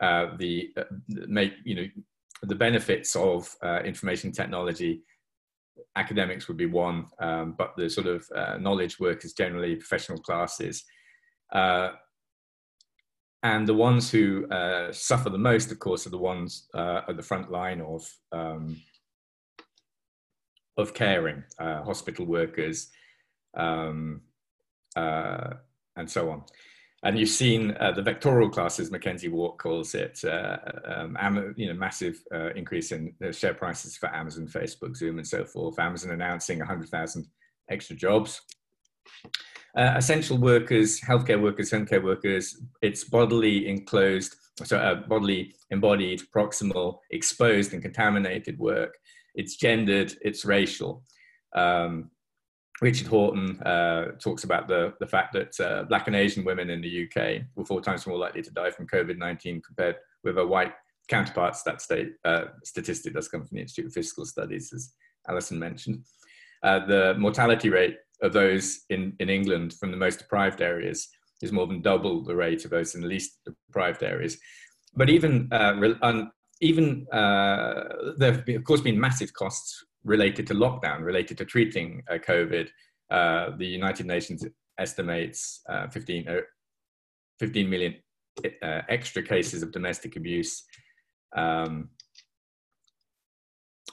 [0.00, 0.68] uh, the
[1.08, 1.86] make you know
[2.42, 3.54] the benefits of
[3.84, 5.02] information technology.
[5.96, 8.26] Academics would be one, um, but the sort of
[8.60, 10.84] knowledge workers generally, professional classes,
[11.52, 11.90] uh,
[13.42, 17.22] and the ones who uh, suffer the most, of course, are the ones at the
[17.22, 18.80] front line of um,
[20.78, 22.90] of caring, hospital workers,
[23.56, 24.22] um,
[24.96, 25.50] and
[26.06, 26.44] so on.
[27.04, 31.74] And you've seen uh, the vectorial classes, McKenzie Wark calls it, uh, um, you know,
[31.74, 35.80] massive uh, increase in share prices for Amazon, Facebook, Zoom, and so forth.
[35.80, 37.26] Amazon announcing 100,000
[37.68, 38.40] extra jobs.
[39.76, 46.22] Uh, essential workers, healthcare workers, home care workers, it's bodily enclosed, so uh, bodily embodied,
[46.34, 48.94] proximal, exposed, and contaminated work.
[49.34, 51.02] It's gendered, it's racial.
[51.56, 52.10] Um,
[52.82, 56.82] Richard Horton uh, talks about the, the fact that uh, black and Asian women in
[56.82, 60.46] the UK were four times more likely to die from COVID 19 compared with their
[60.46, 60.72] white
[61.08, 61.62] counterparts.
[61.62, 64.92] That state, uh, statistic does come from the Institute of Fiscal Studies, as
[65.28, 66.04] Alison mentioned.
[66.62, 71.08] Uh, the mortality rate of those in, in England from the most deprived areas
[71.42, 74.38] is more than double the rate of those in the least deprived areas.
[74.94, 76.24] But even, uh,
[76.60, 77.84] even uh,
[78.16, 82.14] there have, been, of course, been massive costs related to lockdown, related to treating uh,
[82.14, 82.68] COVID.
[83.10, 84.44] Uh, the United Nations
[84.78, 86.36] estimates uh, 15, uh,
[87.40, 87.94] 15 million
[88.88, 90.64] extra cases of domestic abuse.
[91.36, 91.90] Um,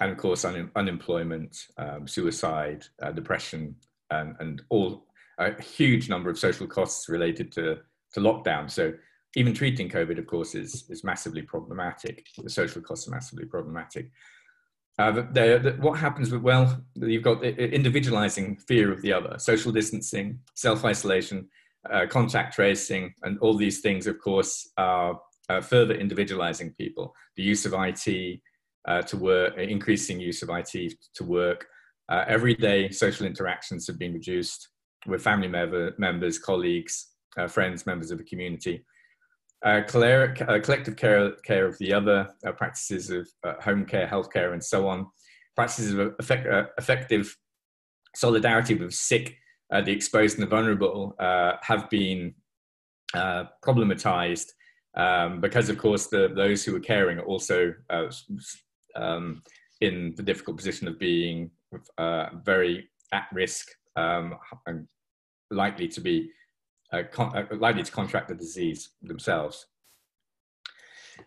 [0.02, 3.76] and of course, un unemployment, um, suicide, depression,
[4.12, 5.06] and, and all
[5.38, 7.78] a huge number of social costs related to,
[8.14, 8.70] to lockdown.
[8.70, 8.94] So
[9.36, 12.28] even treating COVID, of course, is, is massively problematic.
[12.38, 14.12] The social costs are massively problematic.
[14.98, 15.22] Uh, the,
[15.64, 20.84] the, what happens with, well, you've got individualizing fear of the other, social distancing, self
[20.84, 21.48] isolation,
[21.90, 25.18] uh, contact tracing, and all these things, of course, are
[25.48, 27.16] uh, further individualizing people.
[27.38, 28.42] The use of IT
[28.86, 31.68] uh, to work, increasing use of IT to work.
[32.10, 34.70] Uh, everyday social interactions have been reduced
[35.06, 38.84] with family member, members, colleagues, uh, friends, members of the community.
[39.64, 44.64] Uh, collective care, care of the other uh, practices of uh, home care, healthcare, and
[44.64, 45.06] so on,
[45.56, 47.36] practices of effect, uh, effective
[48.16, 49.36] solidarity with sick,
[49.72, 52.34] uh, the exposed, and the vulnerable uh, have been
[53.14, 54.48] problematized
[54.96, 57.74] um, because, of course, the, those who are caring are also
[58.96, 59.44] um,
[59.82, 61.52] in the difficult position of being
[62.44, 64.88] very at risk um, and
[65.52, 66.30] likely to be
[66.92, 69.68] uh, uh, likely to contract the disease themselves.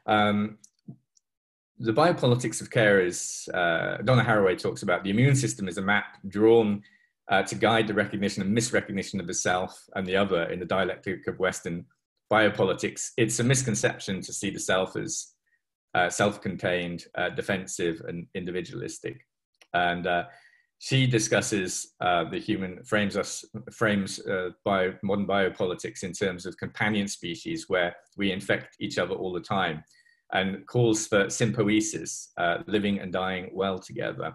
[0.07, 0.59] Um,
[1.78, 5.83] the biopolitics of care is, uh, Donna Haraway talks about the immune system is a
[5.83, 6.83] map drawn
[7.28, 10.66] uh, to guide the recognition and misrecognition of the self and the other in the
[10.66, 11.85] dialectic of Western
[12.31, 13.11] biopolitics.
[13.16, 15.28] It's a misconception to see the self as
[15.94, 19.26] uh, self-contained, uh, defensive and individualistic.
[19.74, 20.06] And
[20.82, 26.56] she discusses uh, the human frames us frames uh, bio, modern biopolitics in terms of
[26.56, 29.85] companion species where we infect each other all the time
[30.32, 34.35] and calls for sympoiesis uh, living and dying well together.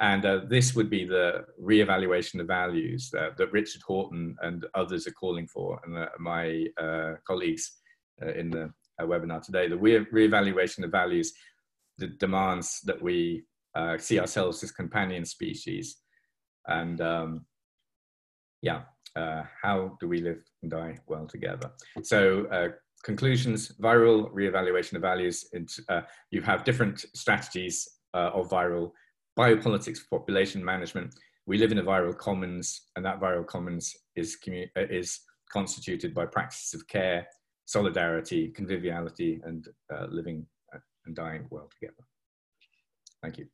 [0.00, 5.12] And uh, this would be the re-evaluation of values that richard horton and others are
[5.12, 7.76] calling for and uh, my uh, colleagues
[8.34, 9.68] in the webinar today.
[9.68, 11.32] The re-evaluation of values
[11.98, 13.44] the demands that we
[13.76, 15.98] uh, see ourselves as companion species.
[16.66, 17.44] And um,
[18.62, 18.82] yeah,
[19.14, 21.70] uh, how do we live and die well together?
[22.02, 22.68] So uh,
[23.04, 25.44] conclusions, viral reevaluation of values.
[25.88, 28.92] Uh, you have different strategies uh, of viral
[29.38, 31.14] biopolitics population management.
[31.46, 35.20] We live in a viral commons and that viral commons is, uh, is
[35.52, 37.26] constituted by practices of care,
[37.66, 39.68] solidarity, conviviality, and
[40.08, 40.46] living
[41.04, 42.02] and dying well together.
[43.22, 43.46] Thank you.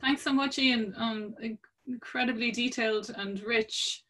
[0.00, 0.94] Thanks so much, Ian.
[0.96, 1.34] Um,
[1.86, 4.02] incredibly detailed and rich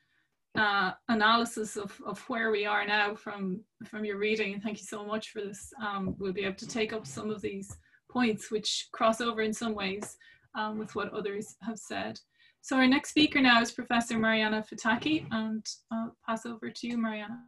[0.56, 4.60] uh, analysis of, of where we are now from, from your reading.
[4.60, 5.72] Thank you so much for this.
[5.82, 7.76] Um, we'll be able to take up some of these
[8.10, 10.16] points which cross over in some ways
[10.56, 12.18] um, with what others have said.
[12.62, 16.98] So our next speaker now is Professor Mariana Fotaki, and I'll pass over to you,
[16.98, 17.42] Mariana.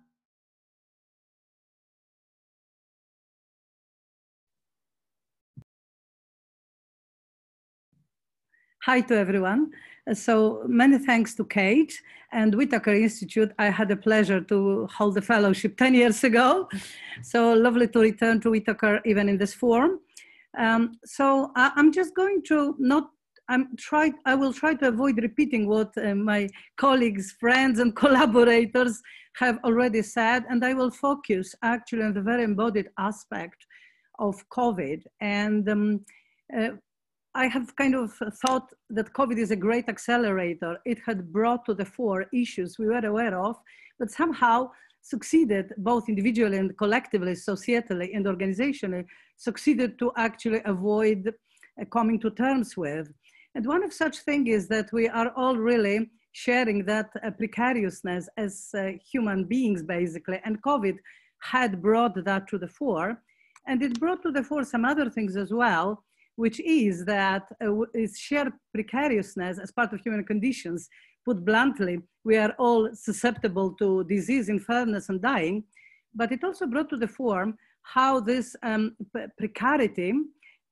[8.86, 9.70] Hi to everyone.
[10.12, 11.94] So many thanks to Kate
[12.32, 13.52] and Whitaker Institute.
[13.56, 16.68] I had the pleasure to hold the fellowship 10 years ago.
[17.22, 20.00] So lovely to return to Whitaker even in this form.
[20.58, 23.10] Um, so I, am just going to not,
[23.48, 29.00] I'm try, I will try to avoid repeating what uh, my colleagues, friends, and collaborators
[29.36, 33.64] have already said, and I will focus actually on the very embodied aspect
[34.18, 35.04] of COVID.
[35.20, 36.04] And um,
[36.58, 36.70] uh,
[37.34, 38.12] I have kind of
[38.44, 40.76] thought that COVID is a great accelerator.
[40.84, 43.56] It had brought to the fore issues we were aware of,
[43.98, 44.70] but somehow
[45.00, 49.06] succeeded both individually and collectively, societally and organizationally,
[49.36, 51.32] succeeded to actually avoid
[51.80, 53.10] uh, coming to terms with.
[53.54, 58.28] And one of such things is that we are all really sharing that uh, precariousness
[58.36, 60.96] as uh, human beings, basically, and COVID
[61.40, 63.22] had brought that to the fore.
[63.66, 66.04] And it brought to the fore some other things as well,
[66.36, 70.88] which is that uh, is shared precariousness as part of human conditions.
[71.24, 75.64] Put bluntly, we are all susceptible to disease, infirmness, and dying.
[76.14, 78.96] But it also brought to the fore how this um,
[79.38, 80.12] precarity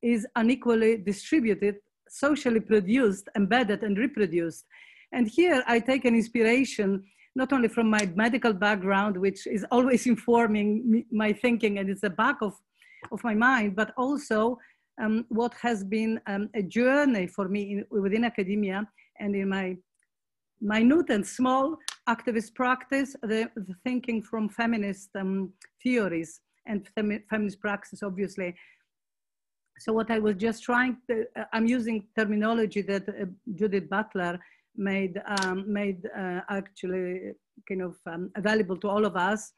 [0.03, 1.77] is unequally distributed,
[2.09, 4.65] socially produced, embedded, and reproduced.
[5.13, 7.05] And here I take an inspiration
[7.37, 12.11] not only from my medical background, which is always informing my thinking and it's the
[12.11, 12.55] back of,
[13.13, 14.59] of my mind, but also
[15.01, 18.87] um, what has been um, a journey for me in, within academia
[19.19, 19.77] and in my
[20.61, 21.77] minute and small
[22.09, 28.55] activist practice, the, the thinking from feminist um, theories and femi feminist practice, obviously.
[29.79, 33.25] So what I was just trying to, uh, I'm using terminology that uh,
[33.55, 34.39] Judith Butler
[34.77, 37.33] made, um, made uh, actually
[37.67, 39.53] kind of um, available to all of us.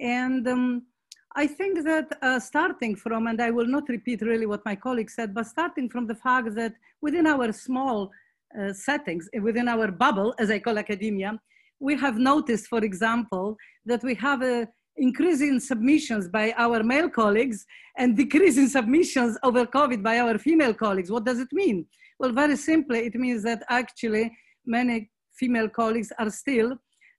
[0.00, 0.86] And um,
[1.34, 5.10] I think that uh, starting from, and I will not repeat really what my colleague
[5.10, 8.10] said, but starting from the fact that within our small
[8.58, 11.40] uh, settings, within our bubble, as I call academia,
[11.80, 13.56] we have noticed, for example,
[13.86, 17.64] that we have a increase in submissions by our male colleagues
[17.96, 21.10] and decrease in submissions over COVID by our female colleagues.
[21.10, 21.86] What does it mean?
[22.18, 24.30] Well, very simply, it means that actually
[24.66, 26.76] many female colleagues are still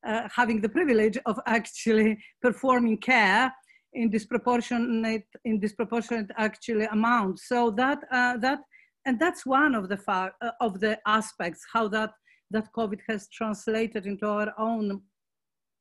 [0.08, 3.52] uh, having the privilege of actually performing care
[3.94, 7.40] in disproportionate in disproportionate actually amount.
[7.40, 8.60] So that uh, that
[9.06, 12.12] and that's one of the uh, of the aspects how that
[12.52, 15.02] that COVID has translated into our own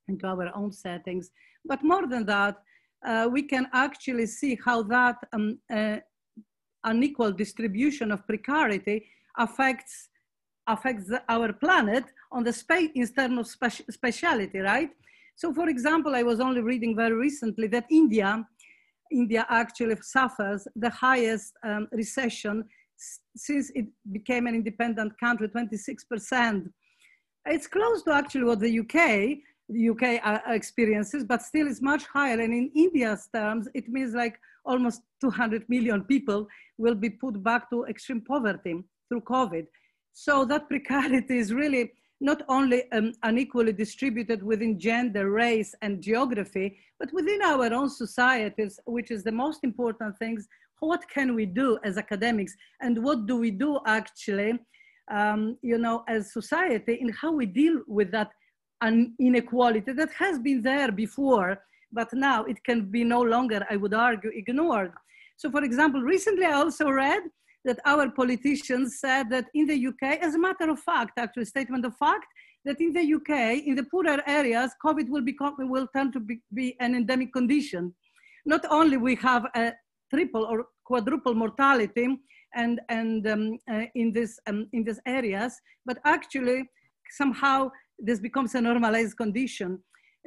[0.08, 1.30] into our own settings.
[1.64, 2.56] But more than that,
[3.06, 5.98] uh, we can actually see how that um, uh,
[6.84, 9.06] unequal distribution of precarity
[9.38, 10.08] affects
[10.66, 14.90] affects our planet on the space in terms of speci speciality, right?
[15.42, 18.46] So for example, I was only reading very recently that India,
[19.10, 22.64] India actually suffers the highest um, recession
[23.34, 26.70] since it became an independent country, 26%.
[27.46, 28.94] It's close to actually what the UK,
[29.68, 32.38] the UK uh, experiences, but still it's much higher.
[32.38, 36.46] And in India's terms, it means like almost 200 million people
[36.78, 39.66] will be put back to extreme poverty through COVID.
[40.12, 41.90] So that precarity is really
[42.22, 48.78] not only um, unequally distributed within gender, race, and geography, but within our own societies,
[48.86, 50.46] which is the most important things.
[50.78, 54.52] What can we do as academics, and what do we do actually,
[55.10, 58.30] um, you know, as society, in how we deal with that
[59.18, 61.50] inequality that has been there before,
[61.92, 64.92] but now it can be no longer, I would argue, ignored.
[65.36, 67.22] So, for example, recently I also read
[67.64, 71.84] that our politicians said that in the UK, as a matter of fact, actually statement
[71.84, 72.26] of fact,
[72.64, 76.40] that in the UK, in the poorer areas, COVID will become will turn to be,
[76.54, 77.94] be an endemic condition.
[78.46, 79.72] Not only we have a
[80.12, 82.08] triple or quadruple mortality
[82.54, 86.64] and and um, uh, in this um, in these areas, but actually
[87.10, 89.78] somehow this becomes a normalized condition.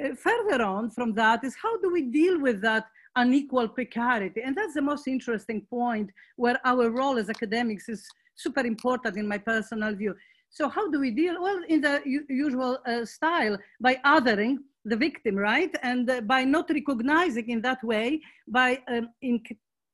[0.04, 4.41] Uh, further on from that is how do we deal with that unequal precarity.
[4.43, 8.05] And that's the most interesting point where our role as academics is
[8.36, 10.16] super important in my personal view.
[10.49, 11.41] So how do we deal?
[11.41, 15.74] Well, in the usual uh, style, by othering the victim, right?
[15.84, 19.41] And uh, by not recognizing in that way, by um, in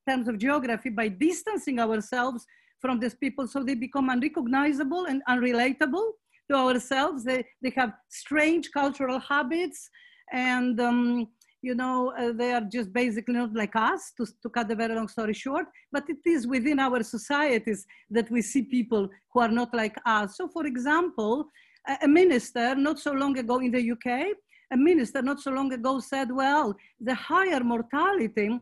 [0.07, 2.45] terms of geography, by distancing ourselves
[2.81, 6.07] from these people so they become unrecognizable and unrelatable
[6.49, 7.23] to ourselves.
[7.23, 9.89] They, they have strange cultural habits
[10.31, 11.27] and um,
[11.61, 14.95] you know, uh, they are just basically not like us, to, to cut the very
[14.95, 19.51] long story short, but it is within our societies that we see people who are
[19.51, 20.37] not like us.
[20.37, 21.45] So for example,
[21.87, 24.35] a, a minister not so long ago in the UK,
[24.71, 28.59] a minister not so long ago said, well, the higher mortality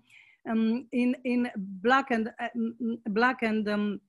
[0.50, 2.48] um, in, in black and, uh,
[3.08, 4.02] black and um,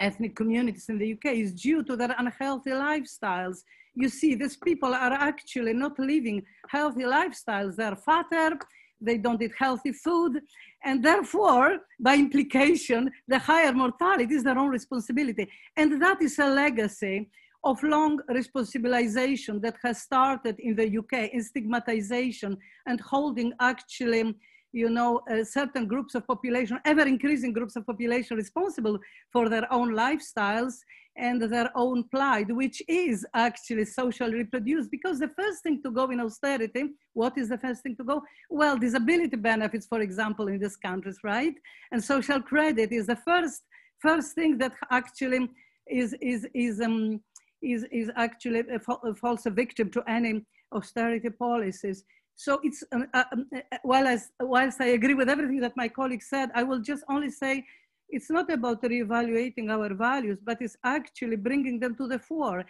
[0.00, 3.62] ethnic communities in the UK is due to their unhealthy lifestyles
[3.94, 7.76] you see these people are actually not living healthy lifestyles.
[7.76, 8.58] They're fatter,
[9.00, 10.40] they don't eat healthy food,
[10.84, 15.48] and therefore, by implication, the higher mortality is their own responsibility.
[15.76, 17.30] And that is a legacy
[17.64, 24.34] of long responsibilization that has started in the UK in stigmatization and holding actually
[24.74, 28.98] you know, uh, certain groups of population, ever increasing groups of population responsible
[29.32, 30.74] for their own lifestyles
[31.16, 34.90] and their own plight, which is actually socially reproduced.
[34.90, 38.22] Because the first thing to go in austerity, what is the first thing to go?
[38.50, 41.54] Well, disability benefits, for example, in these countries, right?
[41.92, 43.62] And social credit is the first
[44.00, 45.48] first thing that actually
[45.88, 47.20] is is is um,
[47.62, 52.04] is is actually a, a false victim to any austerity policies.
[52.36, 55.76] So it's, um, uh, um, uh, uh, while as, whilst I agree with everything that
[55.76, 57.64] my colleague said, I will just only say
[58.08, 62.64] it's not about reevaluating our values, but it's actually bringing them to the fore,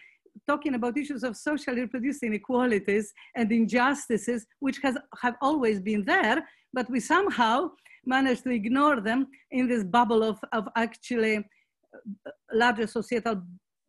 [0.47, 6.47] talking about issues of socially reproduced inequalities and injustices, which has, have always been there,
[6.73, 7.71] but we somehow
[8.07, 13.43] managed to ignore them in this bubble of, of actually uh, larger societal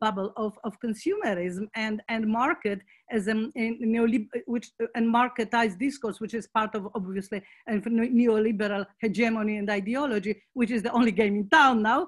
[0.06, 2.78] bubble of, of consumerism and, and market
[3.16, 7.72] as a, neoliberal, which and marketized discourse, which is part of obviously a
[8.20, 12.00] neoliberal hegemony and ideology, which is the only game in town now.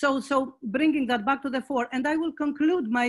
[0.00, 0.36] So, so
[0.76, 3.08] bringing that back to the fore, and I will conclude my,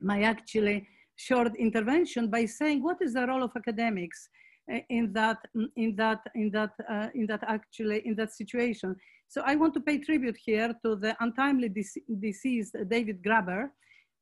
[0.00, 0.78] my actually
[1.16, 4.20] short intervention by saying what is the role of academics
[4.88, 5.38] in that,
[5.76, 8.96] in that, in that, uh, in that actually in that situation.
[9.28, 11.68] So I want to pay tribute here to the untimely
[12.20, 13.70] deceased David Graeber,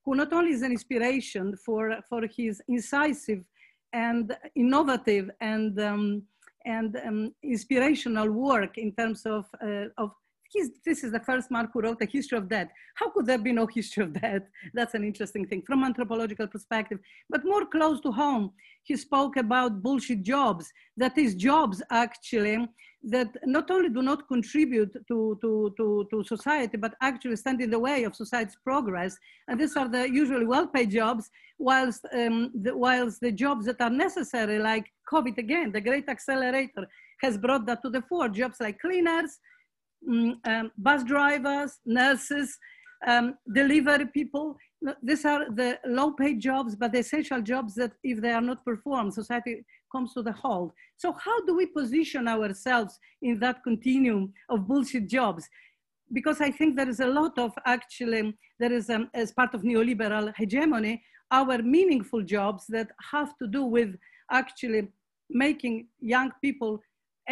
[0.05, 3.45] who not only is an inspiration for, for his incisive
[3.93, 6.23] and innovative and, um,
[6.65, 10.11] and um, inspirational work in terms of, uh, of
[10.53, 12.69] He's, this is the first man who wrote a history of death.
[12.95, 14.43] How could there be no history of death?
[14.75, 16.99] That's an interesting thing from anthropological perspective.
[17.31, 20.71] But more close to home, he spoke about bullshit jobs.
[20.97, 22.69] That is jobs actually
[23.05, 27.71] that not only do not contribute to, to, to, to society, but actually stand in
[27.71, 29.17] the way of society's progress.
[29.49, 31.29] And these are the usually well-paid jobs,
[31.59, 36.87] whilst, um, the, whilst the jobs that are necessary, like COVID again, the great accelerator
[37.23, 39.39] has brought that to the fore, jobs like cleaners,
[40.09, 42.59] um, um, bus drivers, nurses,
[43.07, 44.57] um, delivery people.
[45.03, 48.65] These are the low paid jobs, but the essential jobs that if they are not
[48.65, 50.73] performed, society comes to the halt.
[50.97, 55.49] So how do we position ourselves in that continuum of bullshit jobs?
[56.13, 59.63] Because I think there is a lot of actually, there is um, as part of
[59.63, 63.97] neoliberal hegemony, our meaningful jobs that have to do with
[64.31, 64.89] actually
[65.31, 66.83] making young people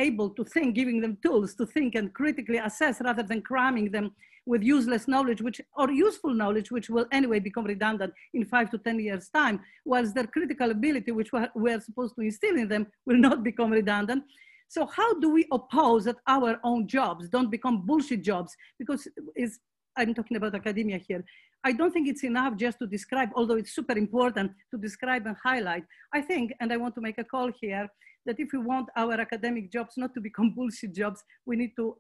[0.00, 4.12] able to think, giving them tools to think and critically assess rather than cramming them
[4.46, 8.78] with useless knowledge, which or useful knowledge, which will anyway become redundant in five to
[8.78, 13.18] 10 years time, whilst their critical ability, which we're supposed to instill in them, will
[13.18, 14.24] not become redundant.
[14.68, 18.56] So how do we oppose that our own jobs don't become bullshit jobs?
[18.78, 19.58] Because it's,
[19.96, 21.24] I'm talking about academia here.
[21.62, 25.36] I don't think it's enough just to describe, although it's super important to describe and
[25.42, 25.84] highlight.
[26.12, 27.88] I think, and I want to make a call here,
[28.26, 31.96] that if we want our academic jobs not to become bullshit jobs, we need to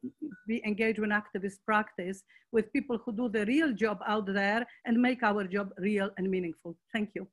[0.46, 5.00] be engaged in activist practice with people who do the real job out there and
[5.00, 6.76] make our job real and meaningful.
[6.92, 7.26] Thank you.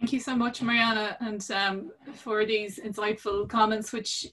[0.00, 4.26] Thank you so much, Mariana, and um, for these insightful comments, which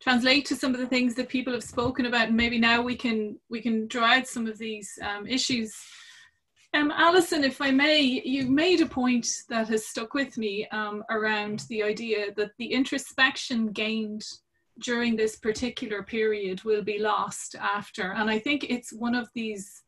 [0.00, 2.28] translate to some of the things that people have spoken about.
[2.28, 5.74] And maybe now we can we can draw out some of these um, issues
[6.76, 11.02] um, Alison, if I may, you made a point that has stuck with me um,
[11.08, 14.22] around the idea that the introspection gained
[14.80, 18.12] during this particular period will be lost after.
[18.12, 19.84] And I think it's one of these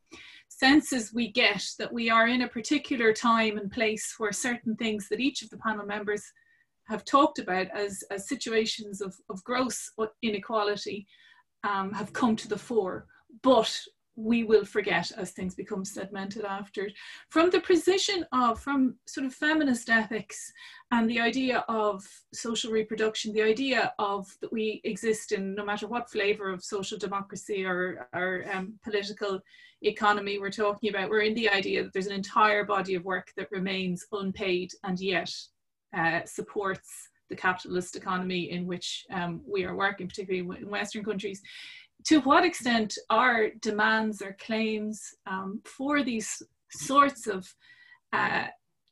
[0.49, 5.09] senses we get that we are in a particular time and place where certain things
[5.11, 6.25] that each of the panel members
[6.89, 9.91] have talked about as, as situations of, of gross
[10.23, 11.07] inequality
[11.65, 13.07] um, have come to the fore.
[13.43, 13.79] But
[14.19, 16.91] we will forget as things become segmented after.
[17.29, 20.53] From the position of, from sort of feminist ethics
[20.91, 25.87] and the idea of social reproduction, the idea of that we exist in no matter
[25.87, 29.39] what flavor of social democracy or, or um, political
[29.83, 33.31] economy we're talking about, we're in the idea that there's an entire body of work
[33.37, 35.33] that remains unpaid and yet
[35.97, 36.89] uh, supports
[37.31, 41.43] the capitalist economy in which um, we are working, particularly in Western countries
[42.07, 47.53] to what extent are demands or claims um, for these sorts of
[48.13, 48.47] uh,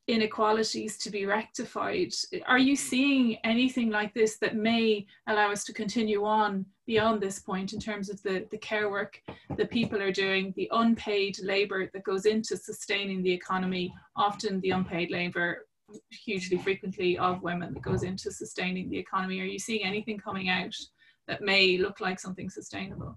[0.08, 2.12] inequalities to be rectified?
[2.46, 7.40] Are you seeing anything like this that may allow us to continue on beyond this
[7.40, 9.20] point in terms of the, the care work
[9.56, 14.70] that people are doing, the unpaid labour that goes into sustaining the economy, often the
[14.70, 15.66] unpaid labour
[16.10, 19.40] hugely frequently of women that goes into sustaining the economy.
[19.40, 20.74] Are you seeing anything coming out
[21.28, 23.16] that may look like something sustainable?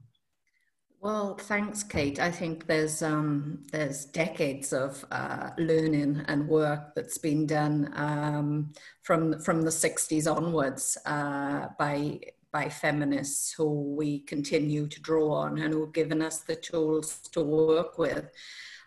[1.02, 2.20] Well, thanks, Kate.
[2.20, 8.74] I think there's um, there's decades of uh, learning and work that's been done um,
[9.04, 12.20] from from the '60s onwards uh, by
[12.52, 17.44] by feminists who we continue to draw on and who've given us the tools to
[17.44, 18.30] work with.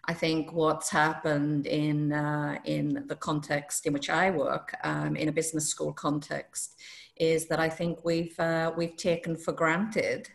[0.05, 5.29] I think what's happened in uh, in the context in which I work, um, in
[5.29, 6.81] a business school context,
[7.17, 10.29] is that I think we've uh, we've taken for granted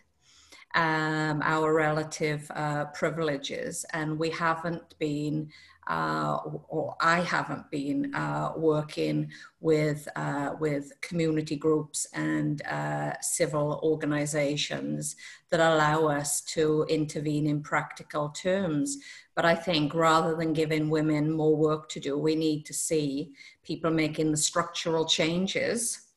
[0.74, 5.50] um, our relative uh, privileges, and we haven't been
[5.88, 9.30] uh, or I haven't been uh, working
[9.60, 15.16] with uh, with community groups and uh, civil organisations
[15.50, 18.98] that allow us to intervene in practical terms.
[19.34, 23.32] But I think rather than giving women more work to do, we need to see
[23.64, 26.08] people making the structural changes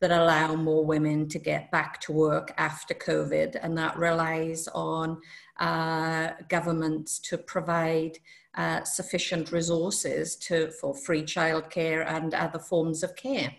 [0.00, 5.20] that allow more women to get back to work after COVID, and that relies on
[5.60, 8.18] uh, governments to provide
[8.54, 13.54] uh, sufficient resources to, for free childcare and other forms of care,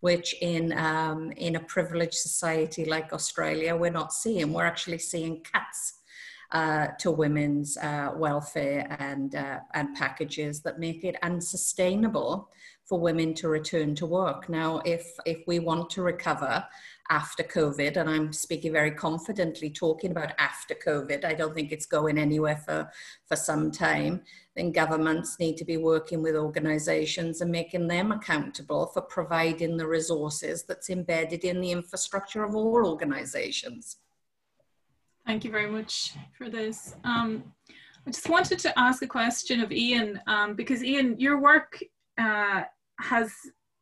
[0.00, 4.52] which in, um, in a privileged society like Australia, we're not seeing.
[4.52, 6.00] We're actually seeing cuts
[6.50, 12.50] uh, to women's uh, welfare and, uh, and packages that make it unsustainable
[12.84, 14.48] for women to return to work.
[14.48, 16.64] Now, if, if we want to recover
[17.10, 21.86] after COVID, and I'm speaking very confidently talking about after COVID, I don't think it's
[21.86, 22.90] going anywhere for,
[23.26, 24.22] for some time,
[24.56, 29.86] then governments need to be working with organizations and making them accountable for providing the
[29.86, 33.98] resources that's embedded in the infrastructure of all organizations.
[35.26, 36.96] Thank you very much for this.
[37.04, 37.52] Um,
[38.06, 41.82] I just wanted to ask a question of Ian, um, because Ian, your work
[42.18, 42.62] uh,
[43.00, 43.32] has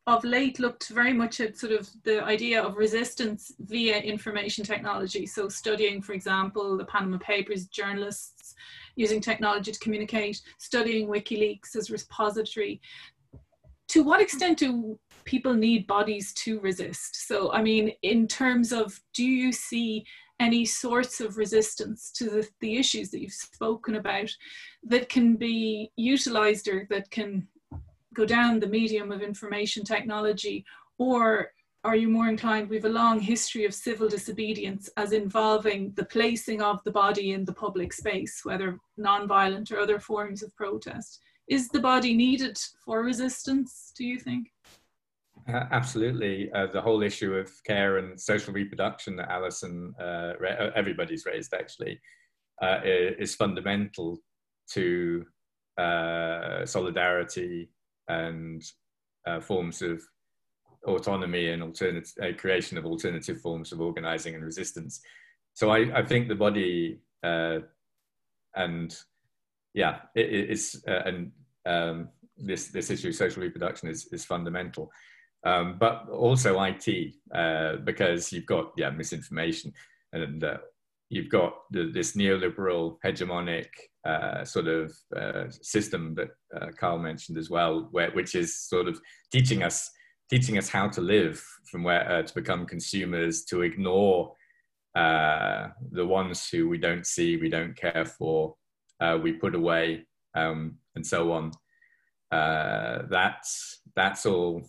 [0.05, 5.25] of late looked very much at sort of the idea of resistance via information technology.
[5.25, 8.53] So studying, for example, the Panama Papers, journalists
[8.95, 12.81] using technology to communicate, studying WikiLeaks as repository.
[13.89, 17.27] To what extent do people need bodies to resist?
[17.27, 20.05] So, I mean, in terms of, do you see
[20.39, 24.29] any sorts of resistance to the, the issues that you've spoken about
[24.83, 27.47] that can be utilized or that can
[28.13, 30.65] go down the medium of information technology?
[30.97, 31.49] Or
[31.83, 36.05] are you more inclined we have a long history of civil disobedience as involving the
[36.05, 41.19] placing of the body in the public space whether non-violent or other forms of protest?
[41.47, 44.47] Is the body needed for resistance do you think?
[45.47, 46.49] Uh, absolutely.
[46.53, 51.53] Uh, the whole issue of care and social reproduction that alison uh, uh everybody's raised
[51.53, 51.99] actually
[52.61, 54.19] uh, is fundamental
[54.69, 55.25] to
[55.77, 57.69] uh, solidarity
[58.07, 58.63] and
[59.25, 60.01] uh, forms of
[60.85, 65.01] autonomy and alternative uh, creation of alternative forms of organizing and resistance.
[65.53, 67.59] So I, I think the body uh,
[68.55, 68.95] and
[69.73, 71.31] yeah, it, it's uh, and
[71.65, 74.91] um, this this issue of social reproduction is is fundamental,
[75.45, 79.73] um, but also IT uh, because you've got yeah misinformation
[80.11, 80.57] and uh,
[81.09, 83.67] you've got the, this neoliberal hegemonic
[84.05, 86.29] uh, sort of uh, system that
[86.59, 88.99] uh, Carl mentioned as well, where, which is sort of
[89.31, 89.89] teaching us
[90.29, 94.33] teaching us how to live from where uh, to become consumers, to ignore
[94.95, 98.55] uh, the ones who we don't see, we don't care for,
[99.21, 101.51] we put away, um, and so on.
[102.31, 104.63] that's that's all.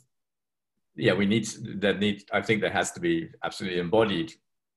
[0.96, 1.48] Yeah, we need
[1.80, 2.22] that need.
[2.32, 4.32] I think there has to be absolutely embodied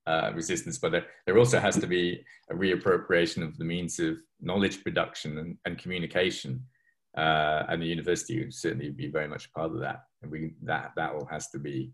[0.08, 4.16] uh, resistance, but there, there, also has to be a reappropriation of the means of
[4.40, 6.62] knowledge production and, and communication.
[7.16, 10.04] Uh, and the university would certainly be very much part of that.
[10.22, 11.92] And we that that all has to be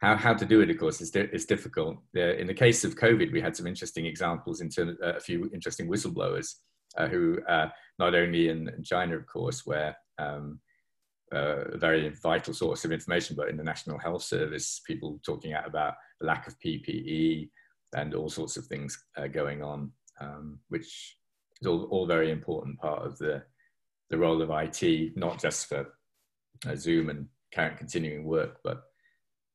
[0.00, 0.70] how how to do it.
[0.70, 1.96] Of course, is di- is difficult.
[2.14, 5.50] In the case of COVID, we had some interesting examples in terms uh, a few
[5.54, 6.54] interesting whistleblowers
[6.98, 7.68] uh, who uh,
[7.98, 10.60] not only in China, of course, where um,
[11.34, 15.52] uh, a very vital source of information, but in the National Health Service, people talking
[15.52, 17.50] out about the lack of PPE
[17.94, 21.16] and all sorts of things uh, going on, um, which
[21.60, 23.42] is all, all very important part of the,
[24.10, 25.86] the role of IT, not just for
[26.66, 28.82] uh, Zoom and current continuing work, but,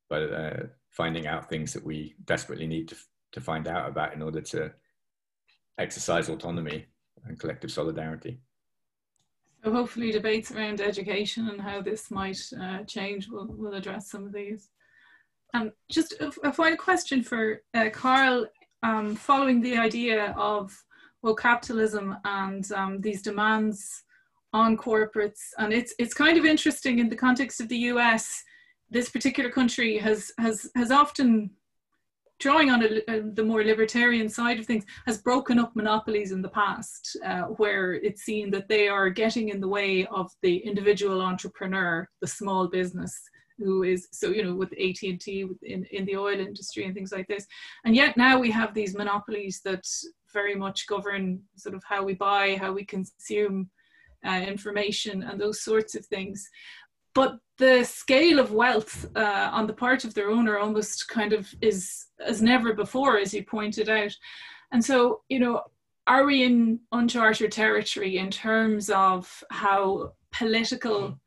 [0.08, 2.96] but uh, finding out things that we desperately need to,
[3.32, 4.72] to find out about in order to
[5.78, 6.86] exercise autonomy
[7.24, 8.40] and collective solidarity.
[9.64, 14.26] So hopefully debates around education and how this might uh, change will, will address some
[14.26, 14.68] of these.
[15.54, 18.46] Um, just a, a final question for uh, Carl,
[18.82, 20.76] um, following the idea of
[21.22, 24.02] well, capitalism and um, these demands
[24.52, 25.40] on corporates.
[25.56, 28.42] And it's, it's kind of interesting in the context of the US,
[28.90, 31.50] this particular country has, has, has often
[32.40, 36.42] drawing on a, a, the more libertarian side of things, has broken up monopolies in
[36.42, 40.58] the past, uh, where it's seen that they are getting in the way of the
[40.58, 43.14] individual entrepreneur, the small business,
[43.58, 47.28] who is so you know with AT&T in, in the oil industry and things like
[47.28, 47.46] this.
[47.84, 49.84] And yet now we have these monopolies that
[50.32, 53.70] very much govern sort of how we buy how we consume
[54.26, 56.48] uh, information and those sorts of things
[57.14, 61.48] but the scale of wealth uh, on the part of their owner almost kind of
[61.60, 64.12] is as never before, as you pointed out.
[64.72, 65.62] And so, you know,
[66.06, 71.18] are we in uncharted territory in terms of how political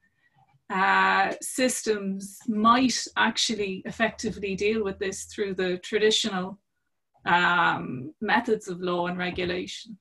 [0.69, 6.59] uh, systems might actually effectively deal with this through the traditional
[7.25, 9.97] um, methods of law and regulation?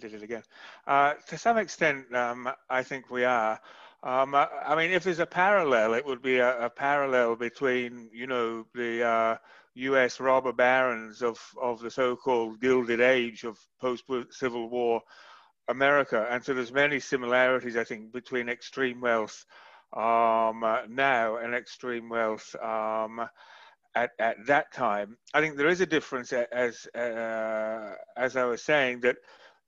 [0.00, 0.42] Did it again.
[0.86, 3.60] Uh, to some extent, um, I think we are.
[4.02, 8.08] Um, I, I, mean, if there's a parallel, it would be a, a parallel between,
[8.12, 9.36] you know, the uh,
[9.74, 10.20] U.S.
[10.20, 15.02] robber barons of, of the so-called Gilded Age of post-Civil War
[15.68, 16.26] America.
[16.30, 19.44] And so there's many similarities, I think, between extreme wealth
[19.92, 23.28] um, uh, now and extreme wealth um,
[23.94, 25.16] at, at that time.
[25.34, 29.16] I think there is a difference, as, uh, as I was saying, that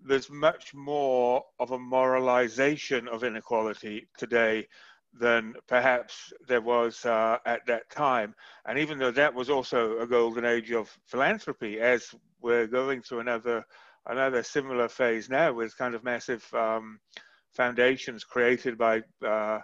[0.04, 4.66] there's much more of a moralization of inequality today
[5.18, 8.34] than perhaps there was uh, at that time.
[8.66, 13.20] And even though that was also a golden age of philanthropy, as we're going through
[13.20, 13.64] another
[14.06, 16.98] another similar phase now with kind of massive um,
[17.52, 19.60] foundations created by uh,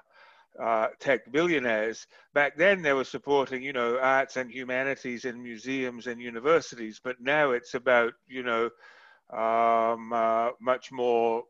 [0.63, 2.07] uh, tech billionaires.
[2.35, 7.21] Back then, they were supporting, you know, arts and humanities in museums and universities, but
[7.21, 8.71] now it's about, you know,
[9.33, 11.45] um, uh, much more,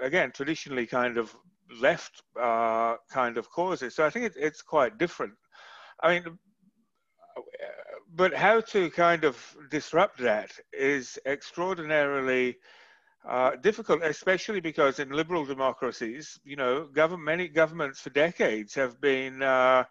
[0.00, 1.34] again, traditionally kind of
[1.80, 3.94] left uh, kind of causes.
[3.94, 5.34] So I think it, it's quite different.
[6.02, 6.38] I mean,
[8.14, 12.56] but how to kind of disrupt that is extraordinarily
[13.28, 19.00] uh, difficult, especially because in liberal democracies, you know, government, many governments for decades have
[19.00, 19.84] been uh,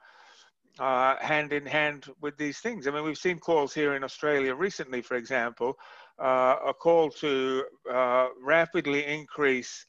[0.80, 2.88] uh, hand in hand with these things.
[2.88, 5.78] I mean, we've seen calls here in Australia recently, for example,
[6.20, 9.86] a call to uh, rapidly increase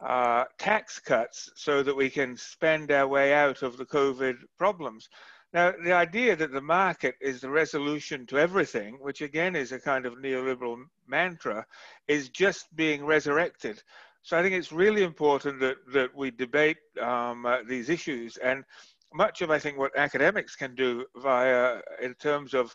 [0.00, 5.08] uh, tax cuts so that we can spend our way out of the COVID problems.
[5.52, 9.78] Now, the idea that the market is the resolution to everything, which again is a
[9.78, 11.64] kind of neoliberal mantra,
[12.08, 13.80] is just being resurrected.
[14.22, 18.36] So I think it's really important that, that we debate um, uh, these issues.
[18.38, 18.64] And
[19.12, 22.74] much of, I think, what academics can do via, in terms of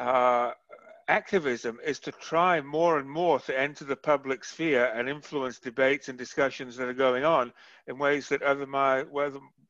[0.00, 0.50] uh,
[1.08, 6.08] activism is to try more and more to enter the public sphere and influence debates
[6.08, 7.52] and discussions that are going on
[7.86, 9.06] in ways that otherwise,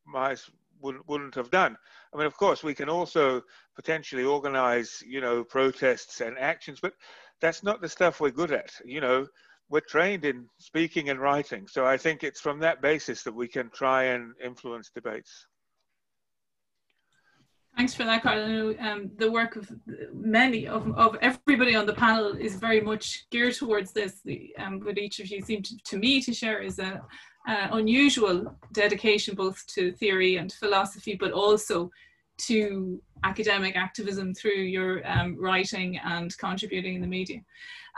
[0.07, 1.77] mice wouldn't, wouldn't have done.
[2.13, 3.43] I mean, of course, we can also
[3.75, 6.95] potentially organize, you know, protests and actions, but
[7.41, 8.71] that's not the stuff we're good at.
[8.85, 9.27] You know,
[9.69, 11.67] we're trained in speaking and writing.
[11.67, 15.47] So I think it's from that basis that we can try and influence debates.
[17.77, 18.75] Thanks for that, Carl.
[18.81, 19.71] Um, the work of
[20.13, 24.21] many of, of everybody on the panel is very much geared towards this.
[24.25, 27.03] The, um, what each of you seem to, to me to share is a,
[27.73, 31.91] unusual dedication both to theory and philosophy, but also
[32.39, 37.41] to academic activism through your um, writing and contributing in the media.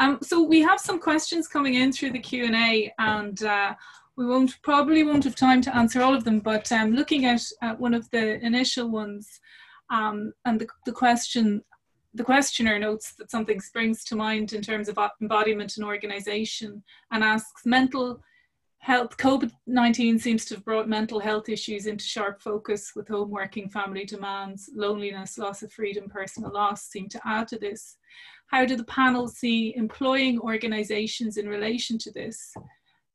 [0.01, 3.75] Um, so we have some questions coming in through the Q&A and uh,
[4.17, 7.43] we won't probably won't have time to answer all of them, but um, looking at,
[7.63, 9.41] at one of the initial ones,
[9.95, 11.63] um, and the, the question,
[12.15, 16.83] the questioner notes that something springs to mind in terms of embodiment and organization
[17.13, 18.21] and asks mental
[18.79, 23.69] health, COVID-19 seems to have brought mental health issues into sharp focus with home working,
[23.69, 27.97] family demands, loneliness, loss of freedom, personal loss seem to add to this.
[28.49, 32.53] How do the panel see employing organizations in relation to this?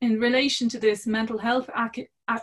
[0.02, 1.70] In relation to this mental health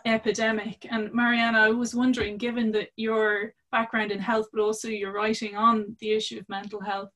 [0.05, 5.13] epidemic, and Mariana, I was wondering, given that your background in health, but also your
[5.19, 7.13] writing on the issue of mental health.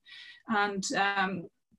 [0.64, 1.32] And um,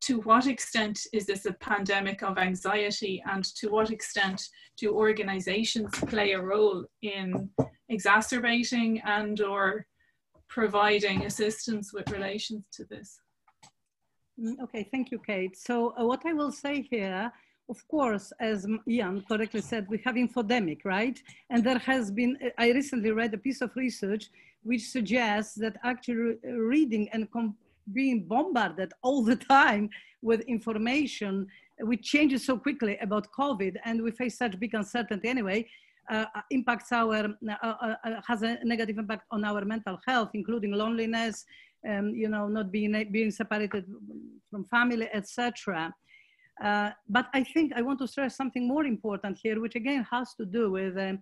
[0.07, 4.39] to what extent is this a pandemic of anxiety and to what extent
[4.79, 6.79] do organizations play a role
[7.15, 7.27] in
[7.95, 9.65] exacerbating and or
[10.57, 13.09] providing assistance with relations to this?
[14.41, 15.55] Mm, okay, thank you, Kate.
[15.67, 17.31] So uh, what I will say here,
[17.73, 18.57] of course, as
[18.95, 21.17] Ian correctly said, we have infodemic, right?
[21.51, 24.25] And there has been, I recently read a piece of research
[24.63, 27.27] which suggests that actually reading and
[27.93, 29.89] being bombarded all the time
[30.21, 31.47] with information
[31.81, 35.67] which changes so quickly about COVID, and we face such big uncertainty anyway,
[36.09, 40.71] uh, impacts our, uh, uh, uh, has a negative impact on our mental health, including
[40.71, 41.45] loneliness,
[41.87, 43.85] um, you know, not being, being separated
[44.49, 45.93] from family, etc.
[46.61, 50.35] Uh, but I think I want to stress something more important here, which again has
[50.35, 51.19] to do with um,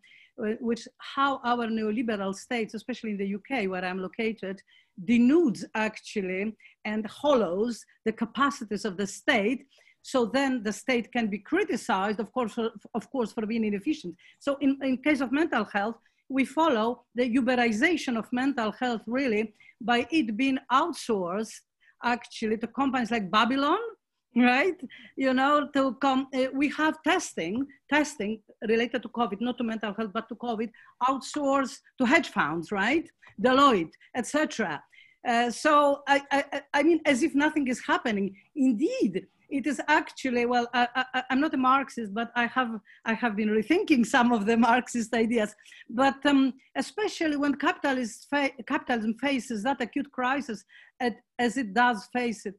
[0.60, 4.62] which how our neoliberal states, especially in the UK where I'm located,
[5.06, 9.66] denudes actually and hollows the capacities of the state.
[10.02, 12.58] So then the state can be criticized, of course,
[12.94, 14.16] of course, for being inefficient.
[14.40, 15.98] So in, in case of mental health,
[16.30, 21.62] we follow the Uberization of mental health really by it being outsourced
[22.04, 23.80] actually to companies like Babylon,
[24.36, 24.80] right?
[25.18, 29.93] You know, to come, uh, we have testing, testing related to COVID, not to mental
[29.93, 30.70] health, but to COVID,
[31.03, 33.10] outsourced to hedge funds, right?
[33.41, 34.82] Deloitte, etc.
[35.28, 38.36] Uh, so I, I, I mean, as if nothing is happening.
[38.55, 43.36] Indeed, it is actually well I, am not a marxist but i have i have
[43.36, 45.55] been rethinking some of the marxist ideas
[45.89, 50.64] but um, especially when fa capitalism faces that acute crisis
[50.99, 52.55] at, as it does face it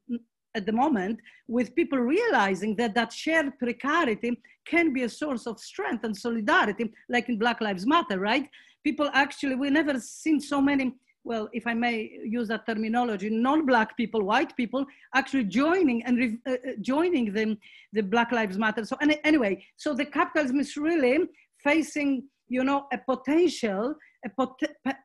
[0.55, 5.59] at the moment with people realizing that that shared precarity can be a source of
[5.59, 8.48] strength and solidarity like in black lives matter right?
[8.84, 13.94] People actually we never seen so many well if i may use that terminology non-black
[13.94, 17.59] people white people actually joining and uh, uh, joining them
[17.92, 18.84] the black lives matter.
[18.84, 21.18] So anyway so the capitalism is really
[21.62, 23.94] facing you know a potential
[24.25, 24.61] a pot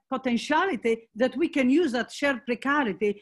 [0.09, 3.21] potentiality that we can use that shared precarity,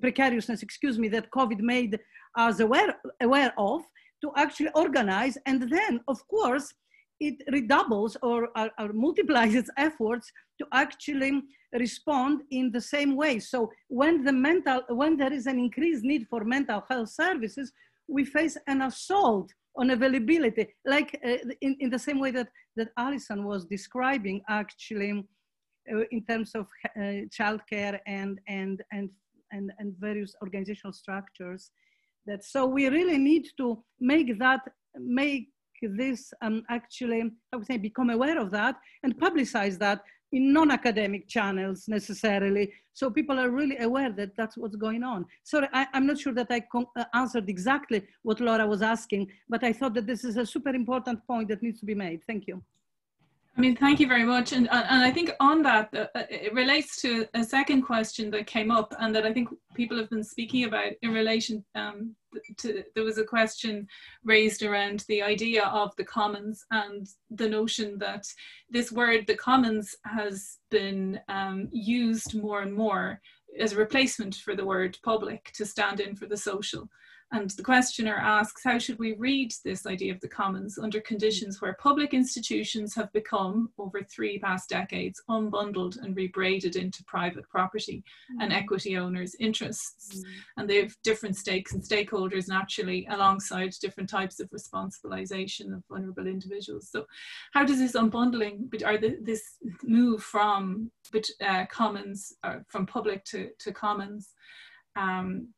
[0.00, 1.98] precariousness, excuse me, that COVID made
[2.36, 3.82] us aware, aware of
[4.22, 5.36] to actually organize.
[5.46, 6.72] And then, of course,
[7.20, 10.30] it redoubles or, or, or, multiplies its efforts
[10.60, 11.40] to actually
[11.72, 13.38] respond in the same way.
[13.38, 17.72] So when the mental, when there is an increased need for mental health services,
[18.08, 22.88] we face an assault on availability, like uh, in, in the same way that, that
[22.98, 25.24] Alison was describing actually
[25.92, 29.08] uh, in terms of uh, childcare and, and, and,
[29.50, 31.70] and, and various organizational structures.
[32.26, 34.60] That so we really need to make that,
[34.96, 35.48] make
[35.82, 37.22] this um, actually,
[37.52, 42.72] I would say, become aware of that and publicize that in non-academic channels necessarily.
[42.94, 45.26] So people are really aware that that's what's going on.
[45.44, 49.62] Sorry, I, am not sure that I uh, answered exactly what Laura was asking, but
[49.62, 52.20] I thought that this is a super important point that needs to be made.
[52.26, 52.62] Thank you.
[53.54, 54.52] I mean, thank you very much.
[54.52, 58.46] And, and I think on that, uh, uh, it relates to a second question that
[58.46, 62.16] came up and that I think people have been speaking about in relation um,
[62.58, 63.86] to, there was a question
[64.24, 68.24] raised around the idea of the commons and the notion that
[68.70, 73.20] this word, the commons, has been um, used more and more
[73.60, 76.88] as a replacement for the word public to stand in for the social.
[77.32, 81.62] And the questioner asks, how should we read this idea of the commons under conditions
[81.62, 88.04] where public institutions have become, over three past decades, unbundled and rebraided into private property
[88.30, 88.42] mm.
[88.42, 90.18] and equity owners' interests?
[90.18, 90.24] Mm.
[90.58, 96.26] And they have different stakes and stakeholders naturally alongside different types of responsibilization of vulnerable
[96.26, 96.90] individuals.
[96.90, 97.06] So
[97.54, 100.90] how does this unbundling, or this move from
[101.42, 104.34] uh, commons, uh, from public to, to commons,
[104.96, 105.48] um,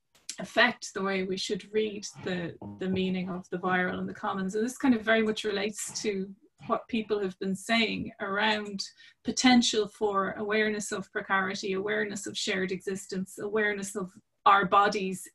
[0.41, 4.55] affect the way we should read the, the meaning of the viral and the commons.
[4.55, 6.29] And this kind of very much relates to
[6.67, 8.83] what people have been saying around
[9.25, 14.11] potential for awareness of precarity, awareness of shared existence, awareness of
[14.47, 15.29] our bodies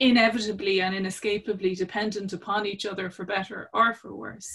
[0.00, 4.48] inevitably and inescapably dependent upon each other for better or for worse.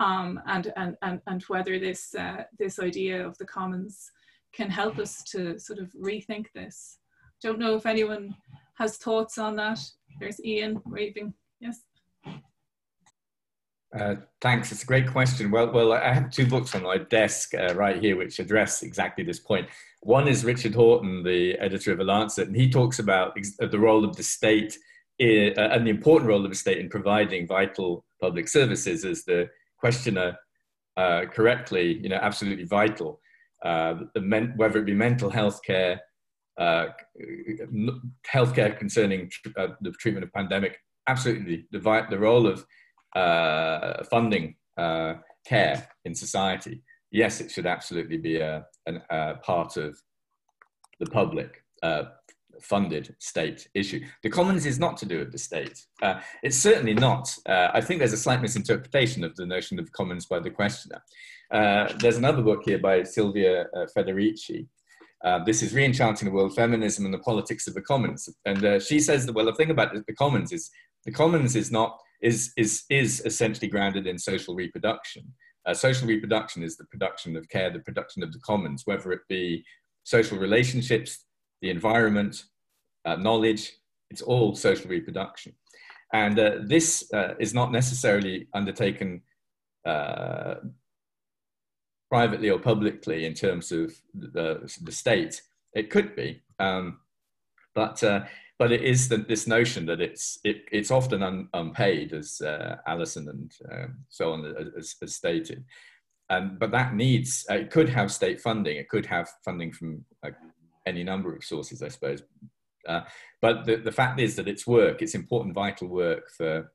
[0.00, 4.10] Um, and, and, and, and whether this, uh, this idea of the commons
[4.52, 6.98] can help us to sort of rethink this.
[7.40, 8.34] Don't know if anyone
[8.80, 9.78] has thoughts on that.
[10.18, 11.34] There's Ian waving.
[11.60, 11.82] Yes.
[13.96, 14.72] Uh, thanks.
[14.72, 15.50] It's a great question.
[15.50, 19.22] Well, well, I have two books on my desk uh, right here which address exactly
[19.22, 19.68] this point.
[20.02, 24.04] One is Richard Horton, the editor of The Lancet, and he talks about the role
[24.04, 24.78] of the state
[25.18, 29.24] in, uh, and the important role of the state in providing vital public services, as
[29.24, 30.38] the questioner
[30.96, 33.20] uh, correctly, you know, absolutely vital.
[33.62, 33.94] Uh,
[34.56, 36.00] whether it be mental health care,
[36.58, 36.86] uh,
[38.32, 40.78] healthcare concerning uh, the treatment of pandemic,
[41.08, 42.64] absolutely the, the role of
[43.16, 45.14] uh, funding uh,
[45.46, 46.82] care in society.
[47.10, 49.98] Yes, it should absolutely be a, a part of
[51.00, 52.04] the public uh,
[52.62, 54.04] funded state issue.
[54.22, 55.86] The commons is not to do with the state.
[56.02, 57.34] Uh, it's certainly not.
[57.48, 61.02] I think there's a slight misinterpretation of the notion of commons by the questioner.
[61.50, 64.68] there's another book here by Silvia Federici,
[65.24, 68.28] uh, this is re-enchanting the world, feminism and the politics of the commons.
[68.46, 70.70] And uh, she says that, well, the thing about the commons is
[71.04, 75.32] the commons is not, is, is, is essentially grounded in social reproduction.
[75.66, 79.20] Uh, social reproduction is the production of care, the production of the commons, whether it
[79.28, 79.62] be
[80.04, 81.26] social relationships,
[81.60, 82.44] the environment,
[83.04, 83.72] uh, knowledge,
[84.10, 85.52] it's all social reproduction.
[86.12, 87.08] And uh, this
[87.38, 89.22] is not necessarily undertaken
[92.10, 95.40] privately or publicly in terms of the, the state.
[95.74, 96.98] It could be, um,
[97.74, 98.24] but uh,
[98.58, 102.76] but it is the, this notion that it's it, it's often un, unpaid, as uh,
[102.86, 105.64] Alison and um, so on has, has stated.
[106.28, 108.76] Um, but that needs uh, it could have state funding.
[108.76, 110.04] It could have funding from
[110.86, 112.22] any number of sources, I suppose.
[112.88, 113.02] Uh,
[113.40, 115.02] but the, the fact is that it's work.
[115.02, 116.72] It's important, vital work for,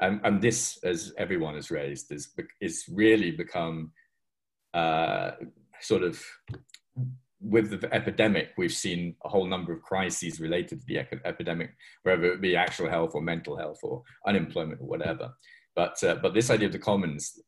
[0.00, 3.92] and, and this, as everyone has raised, is is really become
[4.74, 5.30] uh,
[5.80, 6.22] sort of
[7.40, 12.24] with the epidemic, we've seen a whole number of crises related to the epidemic, whether
[12.24, 15.30] it be actual health or mental health or unemployment or whatever.
[15.76, 17.38] But, uh, but this idea of the commons,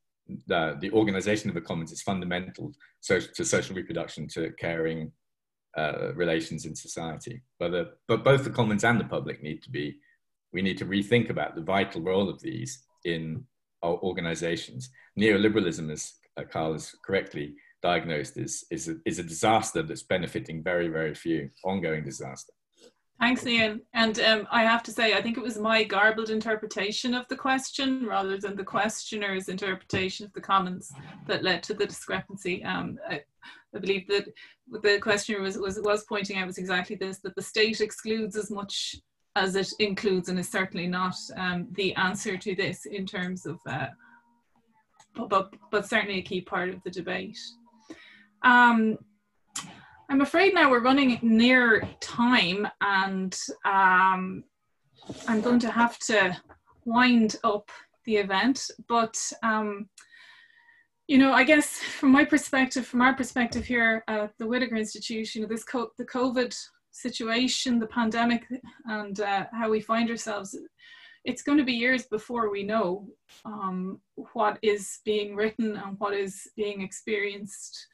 [0.47, 5.12] the, the organization of the commons is fundamental so, to social reproduction, to caring
[5.79, 7.43] uh, relations in society.
[7.59, 9.97] But, uh, but both the commons and the public need to be,
[10.53, 13.45] we need to rethink about the vital role of these in
[13.83, 14.91] our organizations.
[15.18, 20.62] Neoliberalism, as uh, Carl has correctly diagnosed is, is, a, is a disaster that's benefiting
[20.62, 22.53] very, very few, ongoing disaster.
[23.18, 23.80] Thanks, Ian.
[23.95, 27.37] And um, I have to say, I think it was my garbled interpretation of the
[27.37, 30.93] question rather than the questioner's interpretation of the commons
[31.26, 32.62] that led to the discrepancy.
[32.62, 33.22] Um, I,
[33.74, 34.26] I, believe that
[34.82, 38.51] the questioner was, was, was pointing out was exactly this, that the state excludes as
[38.51, 38.97] much
[39.34, 43.59] as it includes and is certainly not um, the answer to this in terms of,
[43.66, 43.87] uh,
[45.16, 47.38] but, but, certainly a key part of the debate.
[48.42, 48.98] Um,
[50.08, 54.44] I'm afraid now we're running near time and um,
[55.26, 56.36] I'm going to have to
[56.84, 57.70] wind up
[58.04, 58.70] the event.
[58.88, 59.88] But, um,
[61.08, 65.34] you know, I guess from my perspective, from our perspective here at the Whitaker Institute,
[65.34, 66.56] you know, this co the COVID
[66.92, 68.46] situation, the pandemic,
[68.86, 70.56] and uh, how we find ourselves,
[71.27, 73.07] it's going to be years before we know
[73.45, 74.01] um,
[74.33, 77.87] what is being written and what is being experienced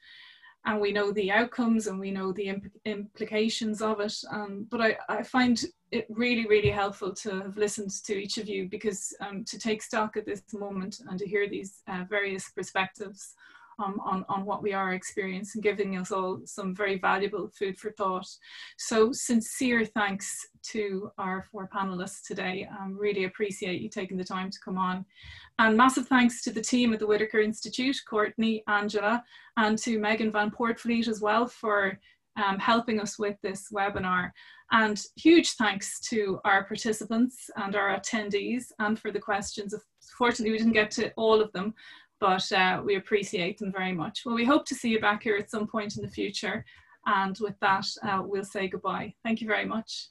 [0.65, 4.15] and we know the outcomes and we know the imp implications of it.
[4.31, 5.61] Um, but I, I find
[5.91, 9.81] it really, really helpful to have listened to each of you because um, to take
[9.83, 13.33] stock at this moment and to hear these uh, various perspectives
[13.79, 18.27] on, on what we are experiencing, giving us all some very valuable food for thought.
[18.77, 22.67] So sincere thanks to our four panelists today.
[22.79, 25.05] Um, really appreciate you taking the time to come on.
[25.59, 29.23] And massive thanks to the team at the Whitaker Institute, Courtney, Angela,
[29.57, 31.99] and to Megan Van Portfleet as well for
[32.43, 34.31] um, helping us with this webinar.
[34.71, 39.75] And huge thanks to our participants and our attendees and for the questions.
[40.17, 41.75] Fortunately, we didn't get to all of them,
[42.19, 44.21] but uh, we appreciate them very much.
[44.25, 46.65] Well, we hope to see you back here at some point in the future.
[47.05, 49.13] And with that, uh, we'll say goodbye.
[49.23, 50.09] Thank you very much.